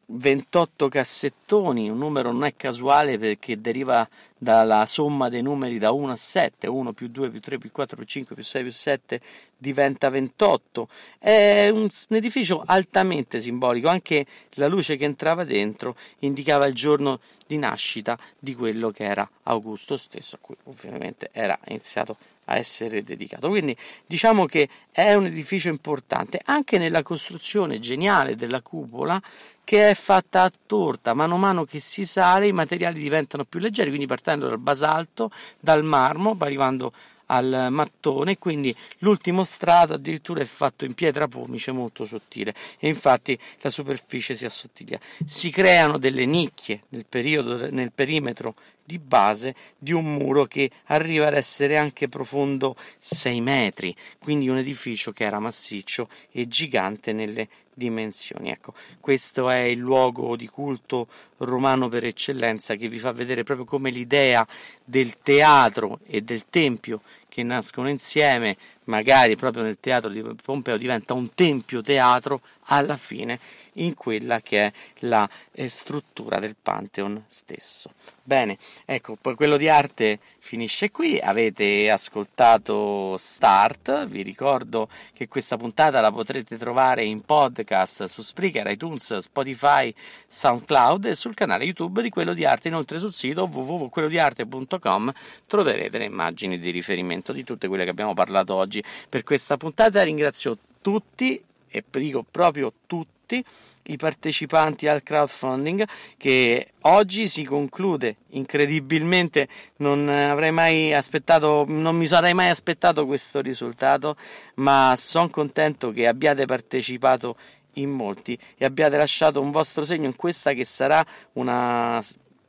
28 0.09 0.88
cassettoni, 0.88 1.90
un 1.90 1.99
numero 1.99 2.31
non 2.31 2.45
è 2.45 2.55
casuale 2.55 3.19
perché 3.19 3.61
deriva 3.61 4.09
dalla 4.38 4.87
somma 4.87 5.29
dei 5.29 5.42
numeri 5.42 5.79
da 5.79 5.90
1 5.90 6.12
a 6.12 6.16
7, 6.16 6.69
1 6.69 6.92
più 6.92 7.09
2 7.09 7.31
più 7.31 7.40
3 7.40 7.59
più 7.59 7.73
4 7.73 7.97
più 7.97 8.07
5 8.07 8.35
più 8.35 8.45
6 8.45 8.62
più 8.62 8.71
7 8.71 9.21
diventa 9.57 10.09
28. 10.09 10.88
È 11.19 11.69
un, 11.71 11.88
edificio 12.11 12.62
altamente 12.64 13.40
simbolico, 13.40 13.88
anche 13.88 14.27
la 14.55 14.69
luce 14.69 14.97
che 14.97 15.05
entrava 15.05 15.42
dentro 15.42 15.97
indicava 16.21 16.66
il 16.66 16.75
giorno 16.75 17.19
di 17.45 17.59
nascita 17.59 18.16
di 18.38 18.55
quello 18.55 18.90
che 18.90 19.05
era 19.05 19.29
Augusto 19.45 19.97
stesso, 19.97 20.37
a 20.37 20.38
cui 20.40 20.57
ovviamente 20.64 21.31
era 21.33 21.59
iniziato 21.66 22.16
a 22.46 22.56
essere 22.56 23.02
dedicato. 23.02 23.48
Quindi 23.48 23.76
diciamo 24.06 24.46
che 24.46 24.68
è 24.90 25.14
un 25.14 25.26
edificio 25.26 25.68
importante 25.68 26.40
anche 26.44 26.78
nella 26.78 27.02
costruzione 27.02 27.78
geniale 27.78 28.37
della 28.37 28.61
cupola 28.61 29.20
che 29.64 29.90
è 29.90 29.94
fatta 29.94 30.42
a 30.42 30.52
torta, 30.66 31.12
mano 31.12 31.35
a 31.35 31.38
mano 31.38 31.64
che 31.64 31.80
si 31.80 32.06
sale 32.06 32.46
i 32.46 32.52
materiali 32.52 33.00
diventano 33.00 33.44
più 33.44 33.59
leggeri, 33.59 33.88
quindi 33.88 34.06
partendo 34.06 34.48
dal 34.48 34.59
basalto, 34.61 35.30
dal 35.59 35.82
marmo, 35.82 36.37
arrivando 36.38 36.92
al 37.26 37.68
mattone, 37.70 38.38
quindi 38.38 38.74
l'ultimo 38.98 39.44
strato 39.44 39.94
addirittura 39.94 40.40
è 40.40 40.44
fatto 40.44 40.85
in 40.85 40.94
pietra 40.94 41.26
pomice 41.26 41.72
molto 41.72 42.04
sottile 42.04 42.54
e 42.78 42.88
infatti 42.88 43.38
la 43.61 43.70
superficie 43.70 44.35
si 44.35 44.44
assottiglia. 44.44 44.98
Si 45.24 45.50
creano 45.50 45.98
delle 45.98 46.26
nicchie 46.26 46.82
nel, 46.90 47.06
periodo, 47.09 47.68
nel 47.70 47.92
perimetro 47.92 48.54
di 48.87 48.99
base 48.99 49.55
di 49.77 49.92
un 49.92 50.14
muro 50.14 50.46
che 50.46 50.70
arriva 50.85 51.27
ad 51.27 51.35
essere 51.35 51.77
anche 51.77 52.09
profondo 52.09 52.77
6 52.99 53.40
metri, 53.40 53.94
quindi 54.18 54.49
un 54.49 54.59
edificio 54.59 55.12
che 55.12 55.25
era 55.25 55.40
massiccio 55.40 56.09
e 56.31 56.46
gigante 56.49 57.12
nelle 57.12 57.49
dimensioni. 57.75 58.51
Ecco, 58.51 58.72
questo 59.01 59.51
è 59.51 59.59
il 59.59 59.79
luogo 59.79 60.35
di 60.37 60.46
culto 60.46 61.09
romano 61.38 61.88
per 61.88 62.05
eccellenza 62.05 62.75
che 62.75 62.88
vi 62.88 62.99
fa 62.99 63.12
vedere 63.12 63.42
proprio 63.42 63.66
come 63.66 63.90
l'idea 63.90 64.46
del 64.83 65.18
teatro 65.18 65.99
e 66.07 66.22
del 66.22 66.46
tempio 66.49 67.03
che 67.28 67.42
nascono 67.42 67.88
insieme, 67.88 68.56
magari 68.84 69.36
proprio 69.36 69.62
nel 69.62 69.78
teatro 69.80 70.08
di 70.08 70.22
Pompeo 70.42 70.76
diventa 70.76 71.14
un 71.14 71.34
tempio 71.34 71.82
teatro 71.82 72.40
alla 72.68 72.96
fine 72.96 73.38
in 73.74 73.94
quella 73.94 74.40
che 74.40 74.64
è 74.64 74.72
la 75.00 75.28
eh, 75.52 75.68
struttura 75.68 76.38
del 76.38 76.56
Pantheon 76.60 77.24
stesso. 77.28 77.90
Bene, 78.22 78.58
ecco, 78.84 79.16
poi 79.20 79.34
quello 79.34 79.56
di 79.56 79.68
arte 79.68 80.18
finisce 80.38 80.90
qui, 80.90 81.18
avete 81.18 81.90
ascoltato 81.90 83.16
Start, 83.16 84.06
vi 84.06 84.22
ricordo 84.22 84.88
che 85.12 85.28
questa 85.28 85.56
puntata 85.56 86.00
la 86.00 86.10
potrete 86.10 86.56
trovare 86.56 87.04
in 87.04 87.22
podcast 87.22 88.04
su 88.04 88.22
Spreaker, 88.22 88.68
iTunes, 88.70 89.16
Spotify, 89.18 89.94
SoundCloud 90.26 91.04
e 91.04 91.14
sul 91.14 91.34
canale 91.34 91.64
YouTube 91.64 92.02
di 92.02 92.08
Quello 92.08 92.32
di 92.32 92.44
Arte, 92.44 92.68
inoltre 92.68 92.98
sul 92.98 93.12
sito 93.12 93.44
www.quellodiarte.com 93.44 95.12
troverete 95.46 95.98
le 95.98 96.04
immagini 96.04 96.58
di 96.58 96.70
riferimento 96.70 97.15
di 97.33 97.44
tutte 97.44 97.68
quelle 97.68 97.85
che 97.85 97.90
abbiamo 97.90 98.14
parlato 98.14 98.55
oggi. 98.55 98.83
Per 99.09 99.22
questa 99.22 99.57
puntata, 99.57 100.02
ringrazio 100.02 100.59
tutti 100.81 101.42
e 101.68 101.85
dico 101.90 102.24
proprio 102.31 102.72
tutti 102.87 103.44
i 103.88 103.96
partecipanti 103.96 104.88
al 104.88 105.02
crowdfunding 105.02 105.85
che 106.16 106.72
oggi 106.83 107.26
si 107.29 107.44
conclude. 107.44 108.16
Incredibilmente 108.31 109.48
non 109.76 110.09
avrei 110.09 110.50
mai 110.50 110.92
aspettato 110.92 111.64
non 111.66 111.96
mi 111.96 112.07
sarei 112.07 112.35
mai 112.35 112.50
aspettato 112.50 113.07
questo 113.07 113.40
risultato 113.40 114.16
ma 114.55 114.94
sono 114.96 115.29
contento 115.31 115.90
che 115.90 116.07
abbiate 116.07 116.46
partecipato 116.46 117.37
in 117.74 117.90
molti 117.90 118.38
e 118.57 118.64
abbiate 118.64 118.96
lasciato 118.96 119.40
un 119.40 119.50
vostro 119.50 119.85
segno 119.85 120.07
in 120.07 120.16
questa 120.16 120.52
che 120.52 120.64
sarà 120.64 121.05
una 121.35 122.02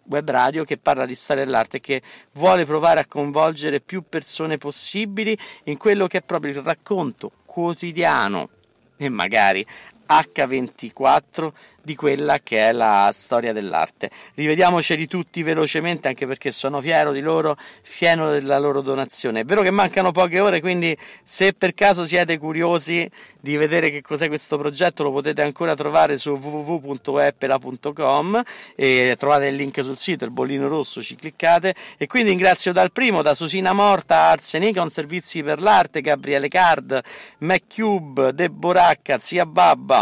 web 0.10 0.30
radio 0.30 0.64
che 0.64 0.78
parla 0.78 1.06
di 1.06 1.16
storia 1.16 1.44
dell'arte 1.44 1.78
e 1.78 1.82
che 1.82 2.02
vuole 2.34 2.66
provare 2.66 3.00
a 3.00 3.06
coinvolgere 3.06 3.80
più 3.82 4.04
persone 4.08 4.58
possibili 4.58 5.38
in 5.66 5.78
quello 5.78 6.08
che 6.08 6.20
è 6.20 6.22
proprio 6.22 6.52
il 6.52 6.62
racconto 6.62 7.32
quotidiano. 7.46 8.50
E 8.98 9.10
magari 9.10 9.66
H24 10.08 11.52
di 11.88 11.96
quella 11.96 12.40
che 12.44 12.68
è 12.68 12.74
la 12.74 13.10
storia 13.14 13.54
dell'arte. 13.54 14.12
Rivediamoceli 14.34 15.08
tutti 15.08 15.42
velocemente 15.42 16.10
anche 16.10 16.28
perché 16.28 16.52
sono 16.52 16.82
fiero 16.82 17.14
di 17.14 17.22
loro, 17.22 17.56
fiero 17.82 18.32
della 18.32 18.60
loro 18.60 18.82
donazione. 18.82 19.40
È 19.40 19.46
vero 19.46 19.62
che 19.62 19.72
mancano 19.72 20.12
poche 20.12 20.42
ore, 20.42 20.60
quindi 20.60 20.98
se 21.24 21.54
per 21.54 21.74
caso 21.74 22.04
siete 22.04 22.38
curiosi 22.38 23.10
di 23.40 23.56
vedere 23.56 23.90
che 23.90 24.02
cos'è 24.02 24.28
questo 24.28 24.58
progetto 24.58 25.04
lo 25.04 25.14
potete 25.14 25.42
ancora 25.42 25.76
trovare 25.76 26.18
su 26.18 26.32
www.epera.com 26.32 28.44
e 28.76 29.16
trovate 29.18 29.48
il 29.48 29.56
link 29.56 29.82
sul 29.82 29.98
sito, 29.98 30.26
il 30.26 30.32
bollino 30.32 30.68
rosso, 30.68 31.02
ci 31.02 31.16
cliccate 31.16 31.74
e 31.98 32.06
quindi 32.08 32.32
ringrazio 32.32 32.74
dal 32.74 32.92
primo, 32.92 33.22
da 33.22 33.34
Susina 33.34 33.72
Morta, 33.72 34.32
Arsenicon, 34.32 34.90
Servizi 34.90 35.42
per 35.42 35.62
l'Arte, 35.62 36.02
Gabriele 36.02 36.50
Card, 36.50 37.02
MacCube, 37.38 38.34
Deboracca, 38.34 39.20
Zia 39.20 39.46
Babba, 39.46 39.97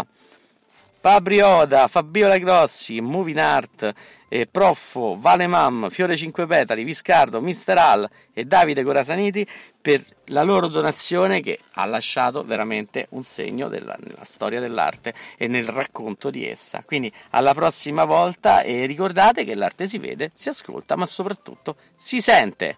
Fabrioda, 1.06 1.88
Fabiola 1.88 2.40
Grossi, 2.40 3.00
Moving 3.00 3.38
Art, 3.38 3.94
eh, 4.28 4.48
Proffo, 4.48 5.16
Vale 5.20 5.46
Mam, 5.46 5.92
Fiore 5.92 6.18
Cinque 6.18 6.48
Petali, 6.48 6.84
Viscardo, 6.84 7.40
Mister 7.42 7.78
Al 7.78 8.10
e 8.34 8.46
Davide 8.46 8.82
Corasaniti 8.82 9.48
per 9.80 10.04
la 10.30 10.42
loro 10.42 10.66
donazione 10.66 11.42
che 11.42 11.60
ha 11.74 11.86
lasciato 11.86 12.44
veramente 12.44 13.06
un 13.12 13.22
segno 13.22 13.68
della, 13.68 13.96
nella 14.00 14.24
storia 14.24 14.60
dell'arte 14.60 15.14
e 15.38 15.46
nel 15.46 15.68
racconto 15.68 16.32
di 16.32 16.44
essa. 16.44 16.82
Quindi 16.84 17.14
alla 17.30 17.54
prossima 17.54 18.04
volta 18.04 18.64
e 18.64 18.88
ricordate 18.88 19.44
che 19.44 19.54
l'arte 19.54 19.86
si 19.86 20.00
vede, 20.00 20.32
si 20.34 20.50
ascolta, 20.50 20.96
ma 20.96 21.06
soprattutto 21.06 21.76
si 21.94 22.20
sente. 22.20 22.78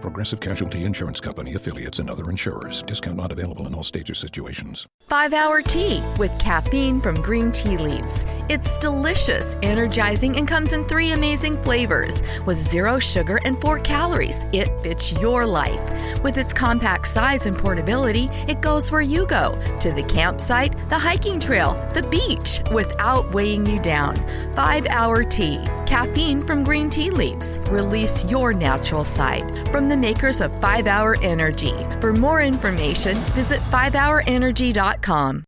Progressive 0.00 0.40
Casualty 0.40 0.84
Insurance 0.84 1.20
Company 1.20 1.54
affiliates 1.54 1.98
and 1.98 2.08
other 2.08 2.30
insurers. 2.30 2.82
Discount 2.82 3.16
not 3.16 3.32
available 3.32 3.66
in 3.66 3.74
all 3.74 3.82
states 3.82 4.10
or 4.10 4.14
situations. 4.14 4.86
Five 5.08 5.32
Hour 5.32 5.62
Tea 5.62 6.02
with 6.18 6.38
caffeine 6.38 7.00
from 7.00 7.16
green 7.20 7.50
tea 7.50 7.76
leaves. 7.76 8.24
It's 8.48 8.76
delicious, 8.76 9.56
energizing, 9.62 10.36
and 10.36 10.46
comes 10.46 10.72
in 10.72 10.84
three 10.84 11.12
amazing 11.12 11.60
flavors 11.62 12.22
with 12.46 12.58
zero 12.58 12.98
sugar 12.98 13.40
and 13.44 13.60
four 13.60 13.78
calories. 13.80 14.46
It 14.52 14.68
fits 14.82 15.12
your 15.14 15.46
life. 15.46 16.22
With 16.22 16.36
its 16.36 16.52
compact 16.52 17.06
size 17.06 17.46
and 17.46 17.56
portability, 17.56 18.28
it 18.46 18.60
goes 18.60 18.92
where 18.92 19.00
you 19.00 19.26
go 19.26 19.58
to 19.80 19.92
the 19.92 20.02
campsite, 20.02 20.88
the 20.88 20.98
hiking 20.98 21.40
trail, 21.40 21.74
the 21.94 22.02
beach 22.02 22.60
without 22.72 23.32
weighing 23.32 23.66
you 23.66 23.80
down. 23.80 24.16
Five 24.54 24.86
Hour 24.86 25.24
Tea. 25.24 25.58
Caffeine 25.86 26.42
from 26.42 26.64
green 26.64 26.90
tea 26.90 27.10
leaves. 27.10 27.58
Release 27.70 28.24
your 28.26 28.52
natural 28.52 29.04
side. 29.04 29.72
The 29.88 29.96
makers 29.96 30.42
of 30.42 30.52
5 30.60 30.86
Hour 30.86 31.16
Energy. 31.22 31.74
For 32.00 32.12
more 32.12 32.42
information, 32.42 33.16
visit 33.32 33.60
5hourenergy.com. 33.70 35.46